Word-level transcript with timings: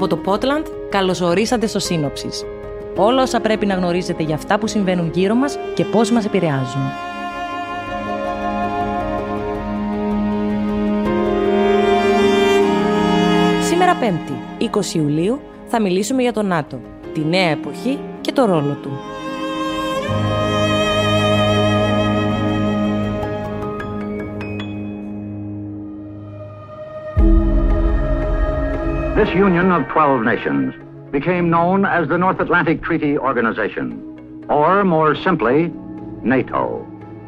Από 0.00 0.08
το 0.08 0.16
Πότλαντ, 0.16 0.66
καλωσορίσατε 0.88 1.66
στο 1.66 1.78
Σύνοψης. 1.78 2.44
Όλα 2.96 3.22
όσα 3.22 3.40
πρέπει 3.40 3.66
να 3.66 3.74
γνωρίζετε 3.74 4.22
για 4.22 4.34
αυτά 4.34 4.58
που 4.58 4.66
συμβαίνουν 4.66 5.10
γύρω 5.14 5.34
μας 5.34 5.58
και 5.74 5.84
πώς 5.84 6.10
μας 6.10 6.24
επηρεάζουν. 6.24 6.82
Σήμερα 13.62 13.94
Πέμπτη, 13.96 14.32
20 14.92 14.94
Ιουλίου, 14.94 15.40
θα 15.66 15.80
μιλήσουμε 15.80 16.22
για 16.22 16.32
το 16.32 16.42
ΝΑΤΟ, 16.42 16.80
τη 17.12 17.20
νέα 17.20 17.48
εποχή 17.48 17.98
και 18.20 18.32
το 18.32 18.44
ρόλο 18.44 18.76
του. 18.82 18.90
This 29.20 29.34
union 29.34 29.70
of 29.70 29.82
12 29.88 30.22
nations 30.32 30.72
became 31.12 31.50
known 31.50 31.84
as 31.84 32.08
the 32.08 32.16
North 32.16 32.40
Atlantic 32.40 32.76
Treaty 32.86 33.18
Organization, 33.18 33.86
or 34.48 34.82
more 34.94 35.14
simply, 35.26 35.58
NATO. 36.34 36.62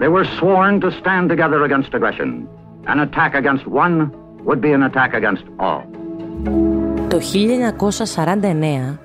They 0.00 0.08
were 0.14 0.26
sworn 0.38 0.74
to 0.84 0.88
stand 1.00 1.24
together 1.32 1.60
against 1.68 1.90
aggression. 1.98 2.30
An 2.92 2.98
attack 3.06 3.32
against 3.42 3.64
one 3.84 3.96
would 4.46 4.60
be 4.66 4.72
an 4.78 4.82
attack 4.88 5.12
against 5.20 5.44
all. 5.58 5.82
Το 7.08 7.20
1949, 7.20 8.98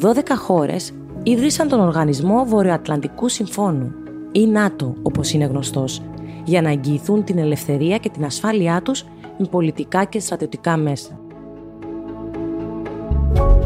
12 0.00 0.36
χώρες 0.36 0.92
ίδρυσαν 1.22 1.68
τον 1.68 1.80
Οργανισμό 1.80 2.44
Βορειοατλαντικού 2.44 3.28
Συμφώνου, 3.28 3.94
ή 4.32 4.46
ΝΑΤΟ 4.46 4.94
όπως 5.02 5.32
είναι 5.32 5.44
γνωστός, 5.44 6.02
για 6.44 6.62
να 6.62 6.70
εγγυηθούν 6.70 7.24
την 7.24 7.38
ελευθερία 7.38 7.96
και 7.96 8.08
την 8.08 8.24
ασφάλειά 8.24 8.82
τους 8.82 9.04
με 9.38 9.46
πολιτικά 9.50 10.04
και 10.04 10.20
στρατιωτικά 10.20 10.76
μέσα. 10.76 11.21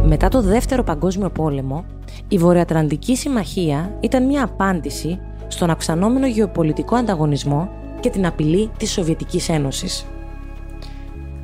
Μετά 0.08 0.28
το 0.28 0.42
Δεύτερο 0.42 0.82
Παγκόσμιο 0.82 1.30
Πόλεμο, 1.30 1.84
η 2.28 2.38
Βορειοατλαντική 2.38 3.16
Συμμαχία 3.16 3.96
ήταν 4.00 4.26
μια 4.26 4.44
απάντηση 4.44 5.20
στον 5.48 5.70
αυξανόμενο 5.70 6.26
γεωπολιτικό 6.26 6.96
ανταγωνισμό 6.96 7.68
και 8.00 8.10
την 8.10 8.26
απειλή 8.26 8.70
της 8.76 8.92
Σοβιετικής 8.92 9.48
Ένωσης. 9.48 10.06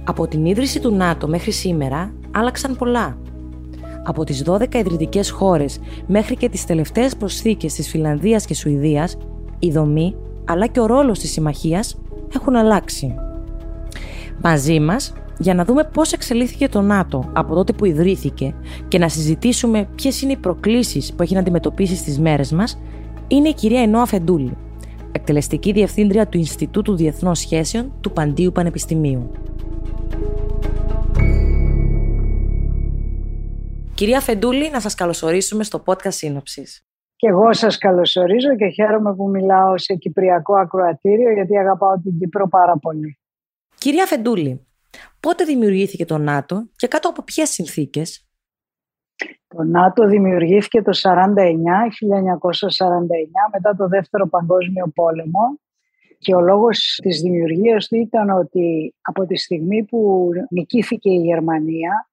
Από 0.05 0.27
την 0.27 0.45
ίδρυση 0.45 0.81
του 0.81 0.95
ΝΑΤΟ 0.95 1.29
μέχρι 1.29 1.53
σήμερα 1.53 2.13
άλλαξαν 2.31 2.77
πολλά. 2.77 3.17
Από 4.05 4.25
τις 4.25 4.43
12 4.47 4.75
ιδρυτικές 4.75 5.31
χώρες 5.31 5.81
μέχρι 6.07 6.37
και 6.37 6.49
τις 6.49 6.65
τελευταίες 6.65 7.17
προσθήκες 7.17 7.75
της 7.75 7.89
Φιλανδίας 7.89 8.45
και 8.45 8.55
Σουηδίας, 8.55 9.17
η 9.59 9.71
δομή 9.71 10.17
αλλά 10.45 10.67
και 10.67 10.81
ο 10.81 10.87
ρόλος 10.87 11.19
της 11.19 11.31
συμμαχίας 11.31 12.01
έχουν 12.35 12.57
αλλάξει. 12.57 13.15
Μαζί 14.43 14.81
μας 14.81 15.13
για 15.43 15.55
να 15.55 15.65
δούμε 15.65 15.85
πώς 15.85 16.13
εξελίχθηκε 16.13 16.69
το 16.69 16.81
ΝΑΤΟ 16.81 17.31
από 17.33 17.55
τότε 17.55 17.73
που 17.73 17.85
ιδρύθηκε 17.85 18.55
και 18.89 18.99
να 18.99 19.09
συζητήσουμε 19.09 19.89
ποιες 19.95 20.23
είναι 20.23 20.33
οι 20.33 20.37
προκλήσεις 20.37 21.13
που 21.13 21.23
έχει 21.23 21.35
να 21.35 21.41
αντιμετωπίσει 21.41 21.97
στις 21.97 22.19
μέρες 22.19 22.53
μας, 22.53 22.81
είναι 23.29 23.49
η 23.49 23.55
κυρία 23.55 23.81
Ενώα 23.81 24.07
Φεντούλη, 24.07 24.57
εκτελεστική 25.13 25.73
διευθύντρια 25.73 26.27
του 26.29 26.39
Ινστιτούτου 26.39 26.97
Διεθνών 26.97 27.35
Σχέσεων 27.35 27.93
του 28.01 28.13
Παντίου 28.13 28.53
Πανεπιστημίου. 28.53 29.31
Κυρία 33.95 34.21
Φεντούλη, 34.21 34.71
να 34.71 34.81
σας 34.81 34.95
καλωσορίσουμε 34.95 35.65
στο 35.65 35.83
podcast 35.87 36.13
Σύνοψης. 36.13 36.85
Και 37.17 37.29
εγώ 37.29 37.53
σας 37.53 37.79
καλωσορίζω 37.79 38.57
και 38.57 38.69
χαίρομαι 38.69 39.15
που 39.15 39.31
μιλάω 39.31 39.79
σε 39.79 39.95
κυπριακό 39.95 40.55
ακροατήριο 40.55 41.33
γιατί 41.33 41.59
αγαπάω 41.59 42.01
την 42.01 42.19
Κύπρο 42.19 42.49
πάρα 42.49 42.79
πολύ. 42.79 43.19
Κυρία 43.79 44.07
Φεντούλη, 44.07 44.67
Πότε 45.21 45.45
δημιουργήθηκε 45.45 46.05
το 46.05 46.19
ΝΑΤΟ 46.19 46.69
και 46.77 46.87
κάτω 46.87 47.09
από 47.09 47.23
ποιες 47.23 47.51
συνθήκες; 47.51 48.27
Το 49.49 49.63
ΝΑΤΟ 49.63 50.07
δημιουργήθηκε 50.07 50.83
το 50.83 50.93
1949, 50.93 51.89
1949 51.89 53.49
μετά 53.53 53.77
το 53.77 53.89
Δεύτερο 53.89 54.29
Παγκόσμιο 54.29 54.93
Πόλεμο. 54.95 55.61
Και 56.19 56.35
ο 56.35 56.41
λόγος 56.41 56.99
της 57.03 57.21
δημιουργίας 57.21 57.89
του 57.89 57.97
ήταν 57.97 58.31
ότι 58.31 58.95
από 59.01 59.27
τη 59.27 59.37
στιγμή 59.37 59.85
που 59.85 60.29
νικήθηκε 60.51 61.11
η 61.11 61.21
Γερμανία 61.21 62.07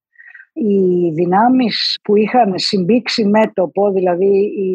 οι 0.53 1.09
δυνάμεις 1.09 1.99
που 2.03 2.15
είχαν 2.15 2.53
συμπήξει 2.55 3.25
μέτωπο, 3.25 3.91
δηλαδή 3.91 4.37
οι 4.37 4.71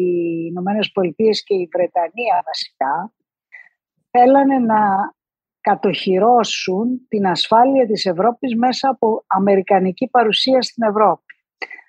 Ηνωμένες 0.49 0.91
Πολιτείες 0.91 1.43
και 1.43 1.53
η 1.53 1.69
Βρετανία 1.71 2.43
βασικά, 2.45 3.13
θέλανε 4.11 4.59
να 4.59 4.79
κατοχυρώσουν 5.69 6.85
την 7.07 7.27
ασφάλεια 7.27 7.85
της 7.85 8.05
Ευρώπης 8.05 8.55
μέσα 8.55 8.89
από 8.89 9.23
αμερικανική 9.27 10.07
παρουσία 10.11 10.61
στην 10.61 10.83
Ευρώπη. 10.83 11.33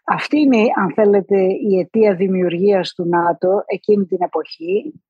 Αυτή 0.05 0.39
είναι, 0.41 0.63
αν 0.81 0.93
θέλετε, 0.95 1.37
η 1.71 1.79
αιτία 1.79 2.15
δημιουργίας 2.15 2.93
του 2.95 3.09
ΝΑΤΟ 3.09 3.63
εκείνη 3.67 4.05
την 4.05 4.19
εποχή, 4.21 5.01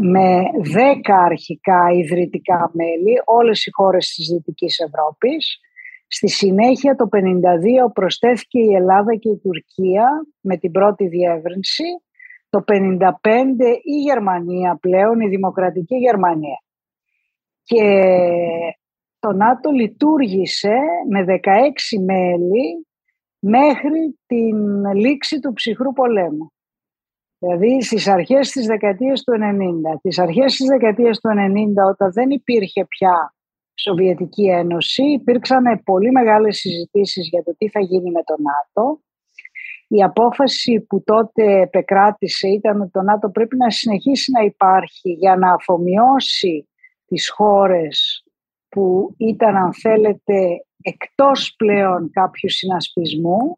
με 0.00 0.42
δέκα 0.62 1.18
αρχικά 1.18 1.90
ιδρυτικά 1.92 2.70
μέλη, 2.74 3.14
όλες 3.24 3.66
οι 3.66 3.70
χώρες 3.72 4.06
της 4.14 4.28
Δυτικής 4.28 4.78
Ευρώπης. 4.78 5.58
Στη 6.06 6.28
συνέχεια 6.28 6.94
το 6.94 7.08
1952 7.08 7.92
προσθέθηκε 7.92 8.58
η 8.58 8.74
Ελλάδα 8.74 9.14
και 9.14 9.28
η 9.28 9.38
Τουρκία 9.38 10.06
με 10.40 10.56
την 10.56 10.70
πρώτη 10.70 11.06
διεύρυνση. 11.06 11.84
Το 12.50 12.64
1955 12.66 12.74
η 13.82 13.96
Γερμανία 14.08 14.78
πλέον, 14.80 15.20
η 15.20 15.28
Δημοκρατική 15.28 15.96
Γερμανία 15.96 16.58
και 17.70 18.76
το 19.18 19.32
ΝΑΤΟ 19.32 19.70
λειτουργήσε 19.70 20.76
με 21.08 21.24
16 21.28 21.38
μέλη 22.04 22.86
μέχρι 23.38 24.18
την 24.26 24.84
λήξη 24.94 25.40
του 25.40 25.52
ψυχρού 25.52 25.92
πολέμου. 25.92 26.52
Δηλαδή 27.38 27.82
στις 27.82 28.08
αρχές 28.08 28.50
της 28.50 28.66
δεκαετίας 28.66 29.22
του 29.22 29.32
90. 29.32 29.98
Τις 30.02 30.18
αρχές 30.18 30.56
της 30.56 30.66
δεκαετίας 30.66 31.20
του 31.20 31.28
90 31.28 31.90
όταν 31.90 32.12
δεν 32.12 32.30
υπήρχε 32.30 32.86
πια 32.86 33.34
Σοβιετική 33.74 34.48
Ένωση 34.48 35.02
υπήρξαν 35.02 35.82
πολύ 35.84 36.10
μεγάλες 36.10 36.56
συζητήσεις 36.58 37.28
για 37.28 37.42
το 37.42 37.54
τι 37.58 37.68
θα 37.68 37.80
γίνει 37.80 38.10
με 38.10 38.22
το 38.22 38.34
ΝΑΤΟ. 38.38 39.00
Η 39.88 40.02
απόφαση 40.02 40.80
που 40.80 41.02
τότε 41.02 41.60
επεκράτησε 41.60 42.48
ήταν 42.48 42.80
ότι 42.80 42.90
το 42.90 43.02
ΝΑΤΟ 43.02 43.30
πρέπει 43.30 43.56
να 43.56 43.70
συνεχίσει 43.70 44.30
να 44.30 44.40
υπάρχει 44.40 45.10
για 45.10 45.36
να 45.36 45.52
αφομοιώσει 45.52 46.69
τις 47.10 47.30
χώρες 47.30 48.24
που 48.68 49.14
ήταν 49.16 49.56
αν 49.56 49.74
θέλετε 49.74 50.64
εκτός 50.82 51.54
πλέον 51.56 52.10
κάποιου 52.10 52.50
συνασπισμού 52.50 53.56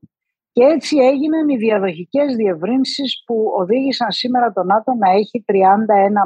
και 0.53 0.63
έτσι 0.63 0.97
έγιναν 0.97 1.49
οι 1.49 1.57
διαδοχικές 1.57 2.35
διευρύνσεις 2.37 3.23
που 3.27 3.53
οδήγησαν 3.59 4.11
σήμερα 4.11 4.53
το 4.53 4.63
ΝΑΤΟ 4.63 4.95
να 4.95 5.11
έχει 5.11 5.45
31 5.47 5.55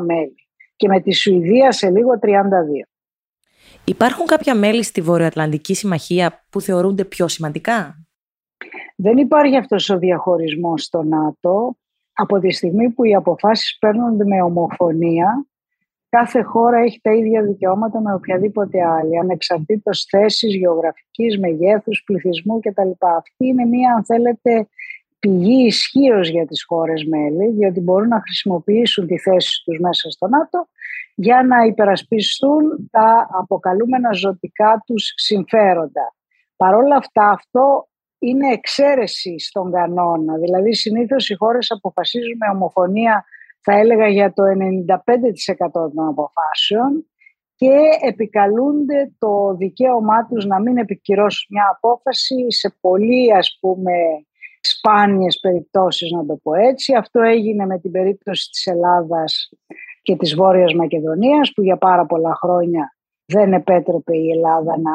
μέλη 0.06 0.34
και 0.76 0.88
με 0.88 1.00
τη 1.00 1.14
Σουηδία 1.14 1.72
σε 1.72 1.90
λίγο 1.90 2.10
32. 2.22 2.26
Υπάρχουν 3.84 4.26
κάποια 4.26 4.54
μέλη 4.54 4.82
στη 4.82 5.00
Βορειοατλαντική 5.00 5.74
Συμμαχία 5.74 6.44
που 6.50 6.60
θεωρούνται 6.60 7.04
πιο 7.04 7.28
σημαντικά; 7.28 8.06
Δεν 8.96 9.16
υπάρχει 9.16 9.56
αυτός 9.56 9.90
ο 9.90 9.98
διαχωρισμός 9.98 10.82
στο 10.82 11.02
ΝΑΤΟ. 11.02 11.76
Από 12.18 12.38
τη 12.38 12.52
στιγμή 12.52 12.90
που 12.90 13.04
οι 13.04 13.14
αποφάσεις 13.14 13.78
παίρνονται 13.78 14.24
με 14.24 14.42
ομοφωνία, 14.42 15.46
κάθε 16.18 16.42
χώρα 16.42 16.78
έχει 16.78 17.00
τα 17.02 17.12
ίδια 17.12 17.42
δικαιώματα 17.42 18.00
με 18.00 18.14
οποιαδήποτε 18.14 18.78
άλλη, 18.86 19.18
ανεξαρτήτως 19.18 20.06
θέσης, 20.10 20.54
γεωγραφικής, 20.54 21.38
μεγέθους, 21.38 22.02
πληθυσμού 22.06 22.60
κτλ. 22.60 22.90
Αυτή 22.98 23.46
είναι 23.46 23.64
μία, 23.64 23.94
αν 23.94 24.04
θέλετε, 24.04 24.68
πηγή 25.18 25.66
ισχύως 25.66 26.28
για 26.28 26.46
τις 26.46 26.64
χώρες 26.64 27.04
μέλη, 27.04 27.52
διότι 27.52 27.80
μπορούν 27.80 28.08
να 28.08 28.20
χρησιμοποιήσουν 28.20 29.06
τη 29.06 29.18
θέση 29.18 29.62
τους 29.64 29.78
μέσα 29.78 30.10
στο 30.10 30.28
ΝΑΤΟ 30.28 30.68
για 31.14 31.42
να 31.42 31.64
υπερασπιστούν 31.64 32.88
τα 32.90 33.28
αποκαλούμενα 33.30 34.12
ζωτικά 34.12 34.82
τους 34.86 35.12
συμφέροντα. 35.16 36.14
Παρ' 36.56 36.74
όλα 36.74 36.96
αυτά 36.96 37.30
αυτό 37.30 37.88
είναι 38.18 38.52
εξαίρεση 38.52 39.38
στον 39.38 39.72
κανόνα. 39.72 40.36
Δηλαδή 40.36 40.74
συνήθως 40.74 41.28
οι 41.28 41.34
χώρες 41.34 41.70
αποφασίζουν 41.70 42.36
με 42.36 42.48
ομοφωνία 42.54 43.24
θα 43.68 43.78
έλεγα 43.78 44.08
για 44.08 44.32
το 44.32 44.42
95% 44.42 45.70
των 45.72 46.08
αποφάσεων 46.08 47.06
και 47.54 47.76
επικαλούνται 48.00 49.14
το 49.18 49.54
δικαίωμά 49.58 50.26
τους 50.26 50.46
να 50.46 50.60
μην 50.60 50.76
επικυρώσουν 50.76 51.46
μια 51.50 51.64
απόφαση 51.76 52.46
σε 52.48 52.76
πολύ 52.80 53.34
ας 53.36 53.58
πούμε 53.60 53.92
σπάνιες 54.60 55.38
περιπτώσεις 55.42 56.10
να 56.10 56.26
το 56.26 56.38
πω 56.42 56.54
έτσι. 56.54 56.94
Αυτό 56.94 57.20
έγινε 57.20 57.66
με 57.66 57.78
την 57.78 57.90
περίπτωση 57.90 58.50
της 58.50 58.66
Ελλάδας 58.66 59.50
και 60.02 60.16
της 60.16 60.34
Βόρειας 60.34 60.74
Μακεδονίας 60.74 61.52
που 61.54 61.62
για 61.62 61.76
πάρα 61.76 62.06
πολλά 62.06 62.34
χρόνια 62.34 62.96
δεν 63.26 63.52
επέτρεπε 63.52 64.16
η 64.16 64.30
Ελλάδα 64.30 64.78
να 64.78 64.94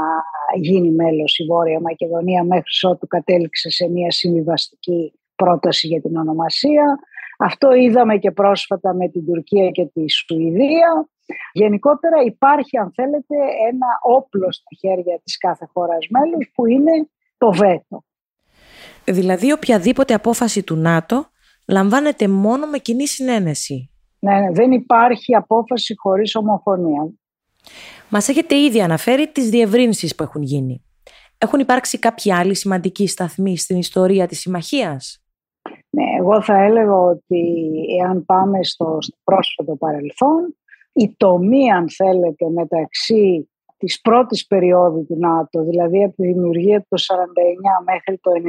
γίνει 0.56 0.91
μέλος 0.91 1.39
η 1.39 1.45
Βόρεια 1.45 1.79
Μακεδονία 1.79 2.44
μέχρι 2.44 2.89
ότου 2.89 3.07
κατέληξε 3.07 3.69
σε 3.69 3.89
μια 3.89 4.12
συμβιβαστική 4.12 5.13
πρόταση 5.35 5.88
για 5.88 6.01
την 6.01 6.15
ονομασία. 6.17 7.00
Αυτό 7.43 7.71
είδαμε 7.73 8.17
και 8.17 8.31
πρόσφατα 8.31 8.93
με 8.93 9.09
την 9.09 9.25
Τουρκία 9.25 9.69
και 9.69 9.85
τη 9.85 10.11
Σουηδία. 10.11 11.09
Γενικότερα 11.53 12.21
υπάρχει, 12.25 12.77
αν 12.77 12.91
θέλετε, 12.95 13.35
ένα 13.71 13.88
όπλο 14.01 14.51
στα 14.51 14.69
χέρια 14.79 15.21
της 15.23 15.38
κάθε 15.38 15.69
χώρας 15.73 16.07
μέλους 16.09 16.51
που 16.53 16.65
είναι 16.65 16.91
το 17.38 17.51
βέτο. 17.51 18.03
Δηλαδή 19.05 19.51
οποιαδήποτε 19.51 20.13
απόφαση 20.13 20.63
του 20.63 20.75
ΝΑΤΟ 20.75 21.25
λαμβάνεται 21.67 22.27
μόνο 22.27 22.67
με 22.67 22.77
κοινή 22.77 23.07
συνένεση. 23.07 23.89
Ναι, 24.19 24.39
ναι, 24.39 24.51
δεν 24.51 24.71
υπάρχει 24.71 25.35
απόφαση 25.35 25.93
χωρίς 25.97 26.35
ομοφωνία. 26.35 27.11
Μας 28.09 28.27
έχετε 28.27 28.55
ήδη 28.55 28.81
αναφέρει 28.81 29.27
τις 29.27 29.49
διευρύνσεις 29.49 30.15
που 30.15 30.23
έχουν 30.23 30.41
γίνει. 30.41 30.85
Έχουν 31.38 31.59
υπάρξει 31.59 31.99
κάποιοι 31.99 32.33
άλλοι 32.33 32.55
σημαντικοί 32.55 33.07
σταθμοί 33.07 33.57
στην 33.57 33.77
ιστορία 33.77 34.27
της 34.27 34.39
συμμαχίας; 34.39 35.23
Ναι, 35.93 36.03
εγώ 36.19 36.41
θα 36.41 36.63
έλεγα 36.63 36.95
ότι 36.95 37.71
εάν 38.01 38.25
πάμε 38.25 38.63
στο, 38.63 38.97
πρόσφατο 39.23 39.75
παρελθόν, 39.75 40.55
η 40.93 41.15
τομή, 41.17 41.71
αν 41.71 41.89
θέλετε, 41.89 42.49
μεταξύ 42.49 43.49
της 43.77 44.01
πρώτης 44.01 44.47
περίοδου 44.47 45.05
του 45.05 45.17
ΝΑΤΟ, 45.19 45.63
δηλαδή 45.63 46.03
από 46.03 46.15
τη 46.15 46.27
δημιουργία 46.27 46.79
του 46.79 46.88
1949 46.88 47.83
μέχρι 47.85 48.17
το 48.21 48.31
1991, 48.31 48.41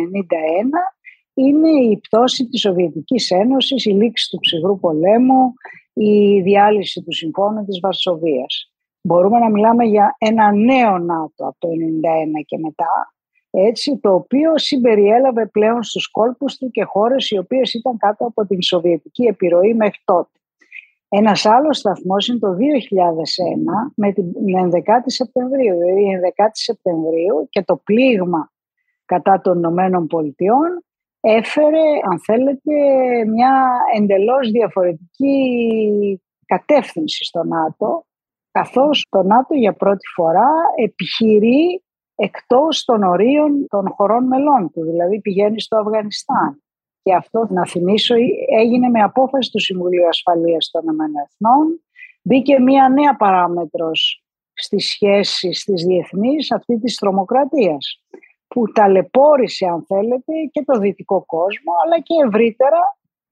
είναι 1.35 1.71
η 1.71 1.97
πτώση 1.97 2.49
της 2.49 2.61
Σοβιετικής 2.61 3.31
Ένωσης, 3.31 3.85
η 3.85 3.91
λήξη 3.91 4.31
του 4.31 4.39
ψυχρού 4.39 4.81
πολέμου, 4.81 5.53
η 5.93 6.41
διάλυση 6.41 7.03
του 7.03 7.13
Συμφώνου 7.13 7.65
της 7.65 7.81
Βαρσοβίας. 7.81 8.73
Μπορούμε 9.03 9.39
να 9.39 9.51
μιλάμε 9.51 9.85
για 9.85 10.17
ένα 10.19 10.53
νέο 10.53 10.99
ΝΑΤΟ 10.99 11.47
από 11.47 11.57
το 11.59 11.69
1991 11.69 12.43
και 12.47 12.59
μετά, 12.59 13.12
έτσι, 13.55 13.99
το 14.03 14.15
οποίο 14.15 14.59
συμπεριέλαβε 14.59 15.47
πλέον 15.47 15.83
στους 15.83 16.11
κόλπους 16.11 16.57
του 16.57 16.71
και 16.71 16.85
χώρες 16.85 17.31
οι 17.31 17.39
οποίες 17.39 17.75
ήταν 17.75 17.97
κάτω 17.97 18.27
από 18.27 18.47
την 18.47 18.63
Σοβιετική 18.63 19.25
επιρροή 19.25 19.75
μέχρι 19.75 19.99
τότε. 20.05 20.31
Ένας 21.09 21.47
άλλος 21.47 21.79
σταθμός 21.79 22.29
είναι 22.29 22.39
το 22.39 22.55
2001 22.55 22.59
με 23.97 24.13
την 24.13 24.25
11η 24.25 25.05
Σεπτεμβρίου, 25.07 25.79
δηλαδή 25.79 26.01
η 26.01 26.19
11η 26.37 26.51
Σεπτεμβρίου 26.53 27.47
και 27.49 27.63
το 27.63 27.77
πλήγμα 27.77 28.53
κατά 29.05 29.41
των 29.41 29.57
Ηνωμένων 29.57 30.07
Πολιτειών 30.07 30.85
έφερε, 31.21 31.83
αν 32.11 32.21
θέλετε, 32.25 32.73
μια 33.27 33.71
εντελώς 33.97 34.51
διαφορετική 34.51 35.37
κατεύθυνση 36.47 37.25
στο 37.25 37.45
ΝΑΤΟ, 37.45 38.07
καθώς 38.51 39.07
το 39.11 39.23
ΝΑΤΟ 39.23 39.55
για 39.55 39.73
πρώτη 39.73 40.07
φορά 40.15 40.51
επιχειρεί 40.77 41.83
εκτός 42.15 42.85
των 42.85 43.03
ορίων 43.03 43.67
των 43.69 43.89
χωρών 43.89 44.27
μελών 44.27 44.71
του, 44.71 44.85
δηλαδή 44.85 45.21
πηγαίνεις 45.21 45.65
στο 45.65 45.77
Αφγανιστάν. 45.77 46.63
Και 47.03 47.15
αυτό, 47.15 47.47
να 47.51 47.67
θυμίσω, 47.67 48.15
έγινε 48.59 48.89
με 48.89 49.01
απόφαση 49.01 49.51
του 49.51 49.61
Συμβουλίου 49.61 50.07
Ασφαλείας 50.07 50.71
των 50.71 50.83
ΗΠΑ. 50.83 51.57
Μπήκε 52.23 52.61
μία 52.61 52.89
νέα 52.89 53.17
παράμετρος 53.17 54.25
στις 54.53 54.89
σχέσεις 54.89 55.65
της 55.65 55.85
διεθνής 55.85 56.53
αυτή 56.53 56.79
της 56.79 56.95
τρομοκρατίας 56.95 58.05
που 58.49 58.73
ταλαιπώρησε 58.73 59.67
αν 59.67 59.85
θέλετε 59.87 60.33
και 60.51 60.65
το 60.65 60.79
δυτικό 60.79 61.25
κόσμο 61.25 61.73
αλλά 61.85 62.01
και 62.01 62.15
ευρύτερα 62.27 62.81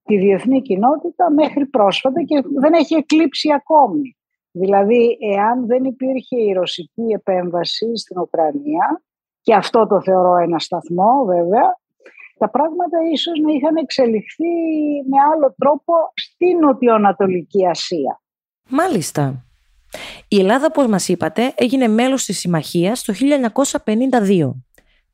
τη 0.03 0.17
διεθνή 0.19 0.63
κοινότητα 0.63 1.31
μέχρι 1.31 1.67
πρόσφατα 1.67 2.23
και 2.23 2.43
δεν 2.59 2.73
έχει 2.73 2.95
εκλείψει 2.95 3.53
ακόμη. 3.53 4.17
Δηλαδή, 4.51 5.19
εάν 5.35 5.67
δεν 5.67 5.85
υπήρχε 5.85 6.37
η 6.41 6.53
ρωσική 6.53 7.03
επέμβαση 7.15 7.97
στην 7.97 8.19
Ουκρανία, 8.19 9.03
και 9.41 9.55
αυτό 9.55 9.87
το 9.87 10.01
θεωρώ 10.01 10.37
ένα 10.37 10.59
σταθμό 10.59 11.25
βέβαια, 11.27 11.79
τα 12.39 12.51
πράγματα 12.51 12.99
ίσως 13.13 13.39
να 13.39 13.53
είχαν 13.53 13.77
εξελιχθεί 13.77 14.45
με 15.09 15.17
άλλο 15.35 15.55
τρόπο 15.59 15.93
στην 16.15 16.59
Νοτιοανατολική 16.59 17.67
Ασία. 17.67 18.21
Μάλιστα. 18.69 19.45
Η 20.29 20.39
Ελλάδα, 20.39 20.67
όπως 20.67 20.87
μας 20.87 21.09
είπατε, 21.09 21.53
έγινε 21.57 21.89
μέλος 21.89 22.25
της 22.25 22.39
Συμμαχίας 22.39 23.05
το 23.05 23.13
1952. 23.13 24.65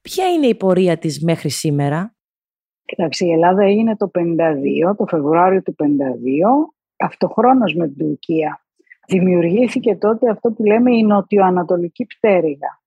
Ποια 0.03 0.29
είναι 0.29 0.47
η 0.47 0.55
πορεία 0.55 0.99
της 0.99 1.23
μέχρι 1.23 1.51
σήμερα; 1.51 2.17
Κοιτάξτε, 2.85 3.27
η 3.27 3.33
Ελλάδα 3.33 3.65
έγινε 3.65 3.97
το 3.97 4.11
52, 4.15 4.95
το 4.97 5.07
Φεβρουάριο 5.07 5.63
του 5.63 5.75
52, 5.75 6.75
αυτοχρόνως 6.97 7.75
με 7.75 7.89
την 7.89 8.07
Τουρκία. 8.07 8.66
Δημιουργήθηκε 9.09 9.97
τότε 9.97 10.31
αυτό 10.31 10.53
που 10.53 10.65
λέμε 10.65 10.97
η 10.97 11.03
νοτιοανατολική 11.03 12.07
πτέρυγα. 12.07 12.81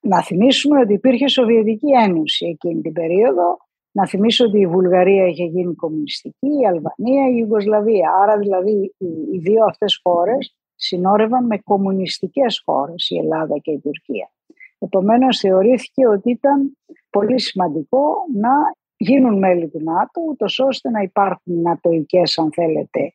Να 0.00 0.22
θυμίσουμε 0.22 0.80
ότι 0.80 0.92
υπήρχε 0.92 1.28
Σοβιετική 1.28 1.90
Ένωση 2.04 2.46
εκείνη 2.46 2.80
την 2.80 2.92
περίοδο. 2.92 3.56
Να 3.92 4.06
θυμίσω 4.06 4.44
ότι 4.44 4.60
η 4.60 4.66
Βουλγαρία 4.66 5.26
είχε 5.26 5.44
γίνει 5.44 5.74
κομμουνιστική, 5.74 6.46
η 6.46 6.66
Αλβανία, 6.66 7.28
η 7.30 7.34
Ιουγκοσλαβία. 7.36 8.10
Άρα 8.22 8.38
δηλαδή 8.38 8.94
οι 9.32 9.38
δύο 9.38 9.64
αυτές 9.64 10.00
χώρες 10.02 10.56
συνόρευαν 10.74 11.46
με 11.46 11.58
κομμουνιστικές 11.58 12.62
χώρες, 12.64 13.10
η 13.10 13.16
Ελλάδα 13.16 13.58
και 13.58 13.70
η 13.70 13.80
Τουρκία. 13.80 14.30
Επομένως 14.78 15.38
θεωρήθηκε 15.38 16.06
ότι 16.06 16.30
ήταν 16.30 16.78
πολύ 17.10 17.40
σημαντικό 17.40 18.04
να 18.34 18.50
γίνουν 18.96 19.38
μέλη 19.38 19.68
του 19.68 19.82
ΝΑΤΟ, 19.82 20.22
ούτως 20.30 20.58
ώστε 20.58 20.90
να 20.90 21.00
υπάρχουν 21.00 21.60
νατοικές, 21.60 22.38
αν 22.38 22.52
θέλετε, 22.52 23.14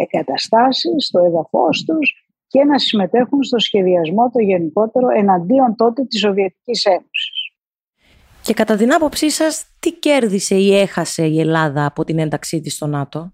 εγκαταστάσεις 0.00 1.06
στο 1.06 1.18
έδαφος 1.18 1.84
τους 1.84 2.12
και 2.46 2.64
να 2.64 2.78
συμμετέχουν 2.78 3.42
στο 3.42 3.58
σχεδιασμό 3.58 4.30
το 4.30 4.40
γενικότερο 4.40 5.06
εναντίον 5.16 5.74
τότε 5.76 6.04
της 6.04 6.20
Σοβιετικής 6.20 6.84
Ένωσης. 6.84 7.52
Και 8.42 8.54
κατά 8.54 8.76
την 8.76 8.92
άποψή 8.92 9.30
σας, 9.30 9.66
τι 9.78 9.92
κέρδισε 9.92 10.54
ή 10.54 10.78
έχασε 10.78 11.26
η 11.26 11.40
Ελλάδα 11.40 11.86
από 11.86 12.04
την 12.04 12.18
ένταξή 12.18 12.60
της 12.60 12.74
στο 12.74 12.86
ΝΑΤΟ; 12.86 13.32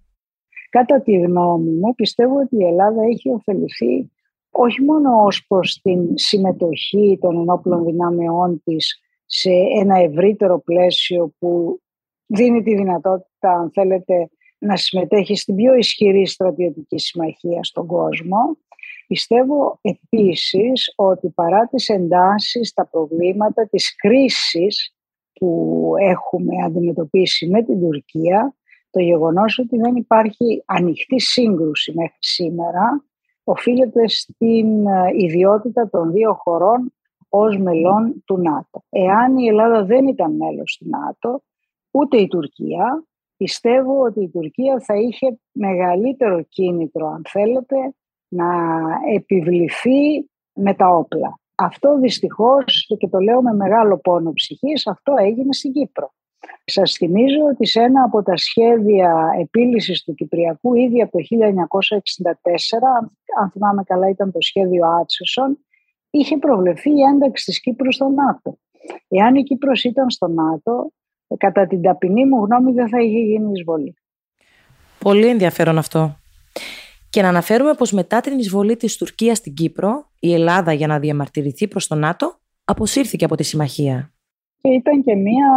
Κατά 0.71 1.01
τη 1.01 1.13
γνώμη 1.13 1.71
μου, 1.71 1.95
πιστεύω 1.95 2.35
ότι 2.41 2.57
η 2.57 2.65
Ελλάδα 2.65 3.03
έχει 3.03 3.29
ωφεληθεί 3.31 4.11
όχι 4.51 4.83
μόνο 4.83 5.25
ως 5.25 5.47
προς 5.47 5.81
την 5.83 6.09
συμμετοχή 6.15 7.19
των 7.21 7.41
ενόπλων 7.41 7.85
δυνάμεών 7.85 8.63
της 8.65 9.01
σε 9.27 9.51
ένα 9.81 9.99
ευρύτερο 9.99 10.61
πλαίσιο 10.61 11.35
που 11.39 11.81
δίνει 12.27 12.63
τη 12.63 12.75
δυνατότητα, 12.75 13.51
αν 13.51 13.71
θέλετε, 13.73 14.31
να 14.59 14.77
συμμετέχει 14.77 15.37
στην 15.37 15.57
πιο 15.57 15.75
ισχυρή 15.75 16.27
στρατιωτική 16.27 16.99
συμμαχία 16.99 17.63
στον 17.63 17.87
κόσμο. 17.87 18.59
Πιστεύω 19.07 19.79
επίσης 19.81 20.93
ότι 20.97 21.29
παρά 21.29 21.67
τις 21.67 21.89
εντάσεις, 21.89 22.73
τα 22.73 22.87
προβλήματα, 22.87 23.69
τις 23.69 23.95
κρίσεις 23.97 24.95
που 25.33 25.93
έχουμε 26.01 26.65
αντιμετωπίσει 26.65 27.49
με 27.49 27.63
την 27.63 27.81
Τουρκία, 27.81 28.57
το 28.91 29.01
γεγονός 29.01 29.59
ότι 29.59 29.77
δεν 29.77 29.97
υπάρχει 29.97 30.63
ανοιχτή 30.67 31.21
σύγκρουση 31.21 31.93
μέχρι 31.95 32.17
σήμερα 32.19 33.05
οφείλεται 33.45 34.09
στην 34.09 34.87
ε, 34.87 35.11
ιδιότητα 35.17 35.89
των 35.91 36.13
δύο 36.13 36.35
χωρών 36.35 36.93
ως 37.29 37.59
μελών 37.59 38.23
του 38.25 38.39
ΝΑΤΟ. 38.39 38.85
Εάν 38.89 39.37
η 39.37 39.47
Ελλάδα 39.47 39.85
δεν 39.85 40.09
ήταν 40.09 40.37
μέλος 40.37 40.77
του 40.81 40.89
ΝΑΤΟ, 40.89 41.43
ούτε 41.91 42.17
η 42.17 42.27
Τουρκία, 42.27 43.05
πιστεύω 43.37 44.01
ότι 44.01 44.23
η 44.23 44.29
Τουρκία 44.29 44.81
θα 44.81 44.95
είχε 44.95 45.39
μεγαλύτερο 45.53 46.43
κίνητρο, 46.43 47.07
αν 47.07 47.23
θέλετε, 47.29 47.77
να 48.29 48.47
επιβληθεί 49.15 50.31
με 50.53 50.75
τα 50.75 50.89
όπλα. 50.89 51.39
Αυτό 51.55 51.99
δυστυχώς, 51.99 52.95
και 52.99 53.09
το 53.09 53.19
λέω 53.19 53.43
με 53.43 53.55
μεγάλο 53.55 53.99
πόνο 53.99 54.33
ψυχής, 54.33 54.87
αυτό 54.87 55.15
έγινε 55.19 55.53
στην 55.53 55.73
Κύπρο. 55.73 56.13
Σας 56.65 56.93
θυμίζω 56.93 57.45
ότι 57.53 57.67
σε 57.67 57.81
ένα 57.81 58.03
από 58.05 58.23
τα 58.23 58.37
σχέδια 58.37 59.31
επίλυσης 59.41 60.05
του 60.05 60.15
Κυπριακού 60.15 60.75
ήδη 60.75 61.03
από 61.03 61.13
το 61.13 61.19
1964, 61.19 61.29
αν 63.41 63.51
θυμάμαι 63.51 63.83
καλά 63.83 64.09
ήταν 64.09 64.33
το 64.33 64.41
σχέδιο 64.41 64.87
Άτσεσον, 64.87 65.59
είχε 66.11 66.37
προβλεφθεί 66.37 66.91
η 66.91 67.03
ένταξη 67.13 67.45
της 67.45 67.61
Κύπρου 67.61 67.93
στο 67.93 68.09
ΝΑΤΟ. 68.09 68.59
Εάν 69.09 69.35
η 69.35 69.43
Κύπρος 69.43 69.85
ήταν 69.85 70.11
στο 70.11 70.29
ΝΑΤΟ, 70.29 70.93
κατά 71.39 71.67
την 71.67 71.83
ταπεινή 71.83 72.27
μου 72.27 72.45
γνώμη 72.45 72.73
δεν 72.73 72.89
θα 72.89 73.03
είχε 73.03 73.19
γίνει 73.19 73.53
εισβολή. 73.53 73.95
Πολύ 74.99 75.27
ενδιαφέρον 75.27 75.79
αυτό. 75.79 76.17
Και 77.11 77.23
να 77.23 77.29
αναφέρουμε 77.29 77.75
πως 77.75 77.93
μετά 77.93 78.21
την 78.21 78.39
εισβολή 78.39 78.77
της 78.77 78.97
Τουρκίας 78.97 79.39
στην 79.39 79.55
Κύπρο, 79.55 80.11
η 80.21 80.35
Ελλάδα 80.35 80.73
για 80.73 80.87
να 80.87 80.99
διαμαρτυρηθεί 80.99 81.69
προς 81.69 81.87
το 81.87 81.95
ΝΑΤΟ, 81.95 82.39
αποσύρθηκε 82.65 83.25
από 83.25 83.37
τη 83.37 83.43
συμμαχία. 83.43 84.13
Και 84.61 84.69
ήταν 84.69 85.03
και 85.03 85.15
μία 85.15 85.49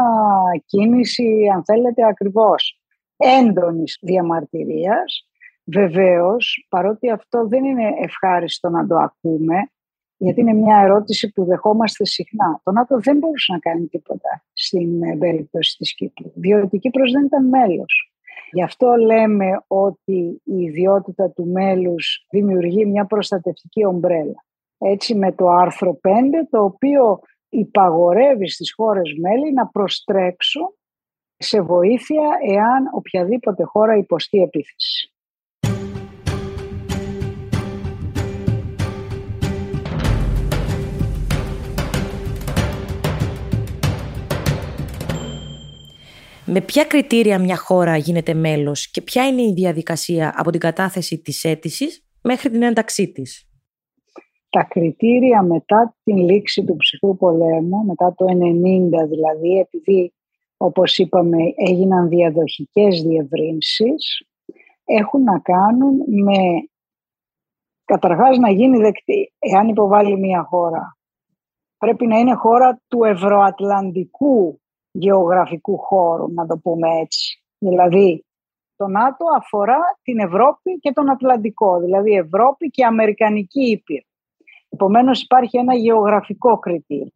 κίνηση, 0.65 1.47
αν 1.53 1.63
θέλετε, 1.65 2.05
ακριβώς 2.05 2.81
έντονης 3.17 3.97
διαμαρτυρίας. 4.01 5.27
Βεβαίως, 5.63 6.67
παρότι 6.69 7.09
αυτό 7.09 7.47
δεν 7.47 7.63
είναι 7.63 7.89
ευχάριστο 8.01 8.69
να 8.69 8.88
το 8.88 8.95
ακούμε, 8.95 9.71
γιατί 10.17 10.41
είναι 10.41 10.53
μια 10.53 10.77
ερώτηση 10.77 11.31
που 11.31 11.45
δεχόμαστε 11.45 12.05
συχνά. 12.05 12.59
Το 12.63 12.71
ΝΑΤΟ 12.71 13.00
δεν 13.00 13.17
μπορούσε 13.17 13.51
να 13.51 13.59
κάνει 13.59 13.88
τίποτα 13.88 14.43
στην 14.53 15.03
ε, 15.03 15.17
περίπτωση 15.17 15.77
της 15.77 15.95
Κύπρου, 15.95 16.31
διότι 16.36 16.75
η 16.75 16.79
Κύπρος 16.79 17.12
δεν 17.12 17.25
ήταν 17.25 17.47
μέλος. 17.47 18.12
Γι' 18.51 18.63
αυτό 18.63 18.95
λέμε 18.95 19.63
ότι 19.67 20.41
η 20.43 20.62
ιδιότητα 20.62 21.29
του 21.29 21.45
μέλους 21.45 22.25
δημιουργεί 22.29 22.86
μια 22.86 23.05
προστατευτική 23.05 23.86
ομπρέλα. 23.86 24.45
Έτσι 24.77 25.15
με 25.15 25.31
το 25.31 25.47
άρθρο 25.47 26.00
5, 26.03 26.09
το 26.50 26.63
οποίο 26.63 27.19
υπαγορεύει 27.50 28.50
στις 28.50 28.74
χώρες 28.74 29.13
μέλη 29.21 29.53
να 29.53 29.67
προστρέξουν 29.67 30.77
σε 31.38 31.62
βοήθεια 31.62 32.24
εάν 32.47 32.89
οποιαδήποτε 32.93 33.63
χώρα 33.63 33.97
υποστεί 33.97 34.41
επίθεση. 34.41 35.12
Με 46.49 46.61
ποια 46.61 46.83
κριτήρια 46.83 47.39
μια 47.39 47.57
χώρα 47.57 47.97
γίνεται 47.97 48.33
μέλος 48.33 48.91
και 48.91 49.01
ποια 49.01 49.27
είναι 49.27 49.41
η 49.41 49.53
διαδικασία 49.53 50.33
από 50.35 50.51
την 50.51 50.59
κατάθεση 50.59 51.21
της 51.21 51.43
αίτησης 51.43 52.05
μέχρι 52.21 52.49
την 52.49 52.61
ένταξή 52.61 53.11
της; 53.11 53.49
Τα 54.49 54.63
κριτήρια 54.63 55.41
μετά 55.43 55.95
την 56.03 56.17
λήξη 56.17 56.63
του 56.63 56.75
ψυχρού 56.75 57.17
πολέμου, 57.17 57.85
μετά 57.85 58.13
το 58.17 58.25
90 58.25 59.07
δηλαδή, 59.09 59.59
επειδή 59.59 60.13
όπως 60.57 60.97
είπαμε 60.97 61.37
έγιναν 61.55 62.07
διαδοχικές 62.07 63.01
διευρύνσεις, 63.01 64.27
έχουν 64.85 65.23
να 65.23 65.39
κάνουν 65.39 65.95
με 66.23 66.37
καταρχάς 67.85 68.37
να 68.37 68.51
γίνει 68.51 68.77
δεκτή. 68.77 69.33
Εάν 69.39 69.67
υποβάλει 69.67 70.19
μια 70.19 70.43
χώρα, 70.43 70.97
πρέπει 71.77 72.07
να 72.07 72.19
είναι 72.19 72.33
χώρα 72.33 72.81
του 72.87 73.03
ευρωατλαντικού 73.03 74.61
γεωγραφικού 74.99 75.77
χώρου, 75.77 76.33
να 76.33 76.45
το 76.45 76.57
πούμε 76.57 76.89
έτσι. 76.99 77.43
Δηλαδή, 77.57 78.25
το 78.75 78.87
ΝΑΤΟ 78.87 79.25
αφορά 79.37 79.79
την 80.01 80.19
Ευρώπη 80.19 80.79
και 80.79 80.91
τον 80.91 81.09
Ατλαντικό, 81.09 81.79
δηλαδή 81.79 82.11
Ευρώπη 82.11 82.69
και 82.69 82.85
Αμερικανική 82.85 83.61
Ήπειρο. 83.61 84.05
Επομένως 84.69 85.21
υπάρχει 85.21 85.57
ένα 85.57 85.75
γεωγραφικό 85.75 86.59
κριτήριο. 86.59 87.11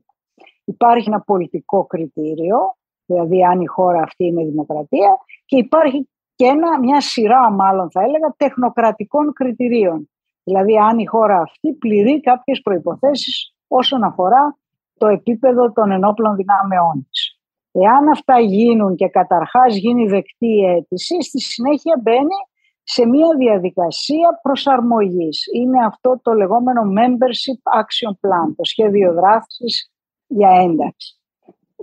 Υπάρχει 0.66 1.10
ένα 1.10 1.22
πολιτικό 1.22 1.86
κριτήριο, 1.86 2.58
δηλαδή 3.06 3.46
αν 3.46 3.62
η 3.62 3.66
χώρα 3.66 4.02
αυτή 4.02 4.26
είναι 4.26 4.44
δημοκρατία 4.44 5.18
και 5.46 5.58
υπάρχει 5.58 6.10
και 6.36 6.46
ένα, 6.46 6.80
μια 6.80 7.02
σειρά 7.02 7.52
μάλλον 7.52 7.92
θα 7.92 8.02
έλεγα 8.02 8.34
τεχνοκρατικών 8.38 9.34
κριτηρίων. 9.34 10.10
Δηλαδή 10.44 10.78
αν 10.78 11.00
η 11.00 11.06
χώρα 11.06 11.42
αυτή 11.42 11.74
πληρεί 11.74 12.20
κάποιες 12.20 12.62
προϋποθέσεις 12.62 13.56
όσον 13.68 14.04
αφορά 14.04 14.58
το 14.98 15.08
επίπεδο 15.08 15.72
των 15.72 15.92
ενόπλων 15.92 16.36
δυνάμεών 16.36 17.08
της. 17.10 17.31
Εάν 17.72 18.10
αυτά 18.10 18.40
γίνουν 18.40 18.96
και 18.96 19.08
καταρχάς 19.08 19.76
γίνει 19.76 20.08
δεκτή 20.08 20.48
η 20.48 20.66
αίτηση, 20.66 21.22
στη 21.22 21.40
συνέχεια 21.42 22.00
μπαίνει 22.02 22.40
σε 22.84 23.06
μια 23.06 23.36
διαδικασία 23.38 24.40
προσαρμογής. 24.42 25.46
Είναι 25.54 25.86
αυτό 25.86 26.20
το 26.22 26.34
λεγόμενο 26.34 26.82
Membership 26.82 27.82
Action 27.82 28.12
Plan, 28.12 28.54
το 28.56 28.64
σχέδιο 28.64 29.14
δράσης 29.14 29.92
για 30.28 30.50
ένταξη, 30.50 31.20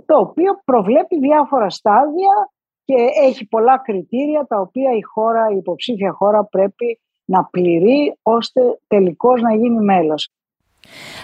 το 0.05 0.17
οποίο 0.17 0.61
προβλέπει 0.65 1.19
διάφορα 1.19 1.69
στάδια 1.69 2.51
και 2.85 2.95
έχει 3.21 3.47
πολλά 3.47 3.77
κριτήρια 3.77 4.45
τα 4.47 4.59
οποία 4.59 4.91
η 4.91 5.01
χώρα, 5.01 5.45
η 5.53 5.57
υποψήφια 5.57 6.11
χώρα 6.11 6.45
πρέπει 6.45 6.99
να 7.25 7.45
πληρεί 7.45 8.17
ώστε 8.21 8.61
τελικώς 8.87 9.41
να 9.41 9.55
γίνει 9.55 9.83
μέλος. 9.83 10.29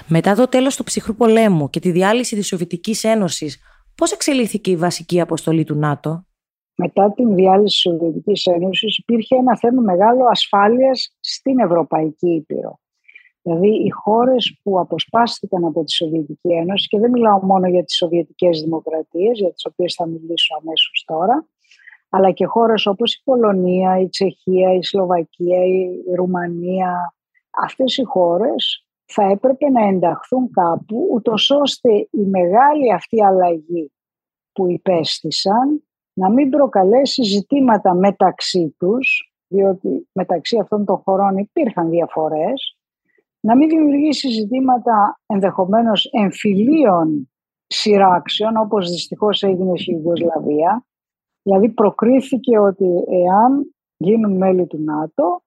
Μετά 0.07 0.35
το 0.35 0.47
τέλος 0.47 0.75
του 0.75 0.83
ψυχρού 0.83 1.15
πολέμου 1.15 1.69
και 1.69 1.79
τη 1.79 1.91
διάλυση 1.91 2.35
της 2.35 2.47
Σοβιετικής 2.47 3.03
Ένωσης, 3.03 3.59
πώς 3.95 4.11
εξελίχθηκε 4.11 4.71
η 4.71 4.75
βασική 4.75 5.21
αποστολή 5.21 5.63
του 5.63 5.75
ΝΑΤΟ; 5.75 6.25
Μετά 6.75 7.11
την 7.11 7.35
διάλυση 7.35 7.65
της 7.65 7.79
Σοβιετικής 7.79 8.45
Ένωσης 8.45 8.97
υπήρχε 8.97 9.35
ένα 9.35 9.57
θέμα 9.57 9.81
μεγάλο 9.81 10.25
ασφάλειας 10.29 11.15
στην 11.19 11.59
Ευρωπαϊκή 11.59 12.29
Ήπειρο. 12.29 12.79
Δηλαδή 13.41 13.67
οι 13.67 13.89
χώρες 13.89 14.59
που 14.63 14.79
αποσπάστηκαν 14.79 15.65
από 15.65 15.83
τη 15.83 15.91
Σοβιετική 15.91 16.49
Ένωση 16.49 16.87
και 16.87 16.99
δεν 16.99 17.11
μιλάω 17.11 17.45
μόνο 17.45 17.67
για 17.67 17.83
τις 17.83 17.95
Σοβιετικές 17.95 18.61
Δημοκρατίες, 18.61 19.39
για 19.39 19.53
τις 19.53 19.65
οποίες 19.65 19.93
θα 19.93 20.07
μιλήσω 20.07 20.55
αμέσως 20.61 21.03
τώρα, 21.07 21.47
αλλά 22.09 22.31
και 22.31 22.45
χώρες 22.45 22.85
όπως 22.85 23.13
η 23.13 23.21
Πολωνία, 23.23 23.99
η 23.99 24.09
Τσεχία, 24.09 24.73
η 24.73 24.83
Σλοβακία, 24.83 25.65
η 25.65 26.03
Ρουμανία. 26.15 27.15
Αυτές 27.49 27.97
οι 27.97 28.03
χώρες 28.03 28.84
θα 29.05 29.23
έπρεπε 29.23 29.69
να 29.69 29.87
ενταχθούν 29.87 30.51
κάπου, 30.51 31.09
ούτως 31.11 31.49
ώστε 31.49 31.89
η 31.93 32.25
μεγάλη 32.29 32.93
αυτή 32.93 33.23
αλλαγή 33.23 33.91
που 34.51 34.69
υπέστησαν 34.71 35.83
να 36.13 36.29
μην 36.29 36.49
προκαλέσει 36.49 37.23
ζητήματα 37.23 37.93
μεταξύ 37.93 38.75
τους, 38.79 39.33
διότι 39.47 40.09
μεταξύ 40.11 40.57
αυτών 40.57 40.85
των 40.85 40.97
χωρών 40.97 41.37
υπήρχαν 41.37 41.89
διαφορές, 41.89 42.77
να 43.39 43.55
μην 43.55 43.69
δημιουργήσει 43.69 44.29
ζητήματα 44.29 45.19
ενδεχομένως 45.25 46.09
εμφυλίων 46.11 47.29
σειράξεων, 47.67 48.57
όπως 48.57 48.89
δυστυχώς 48.89 49.43
έγινε 49.43 49.77
στη 49.77 49.91
Ιουγκοσλαβία, 49.91 50.85
Δηλαδή 51.47 51.69
προκρίθηκε 51.69 52.59
ότι 52.59 52.85
εάν 53.07 53.75
γίνουν 53.97 54.37
μέλη 54.37 54.67
του 54.67 54.83
ΝΑΤΟ 54.83 55.43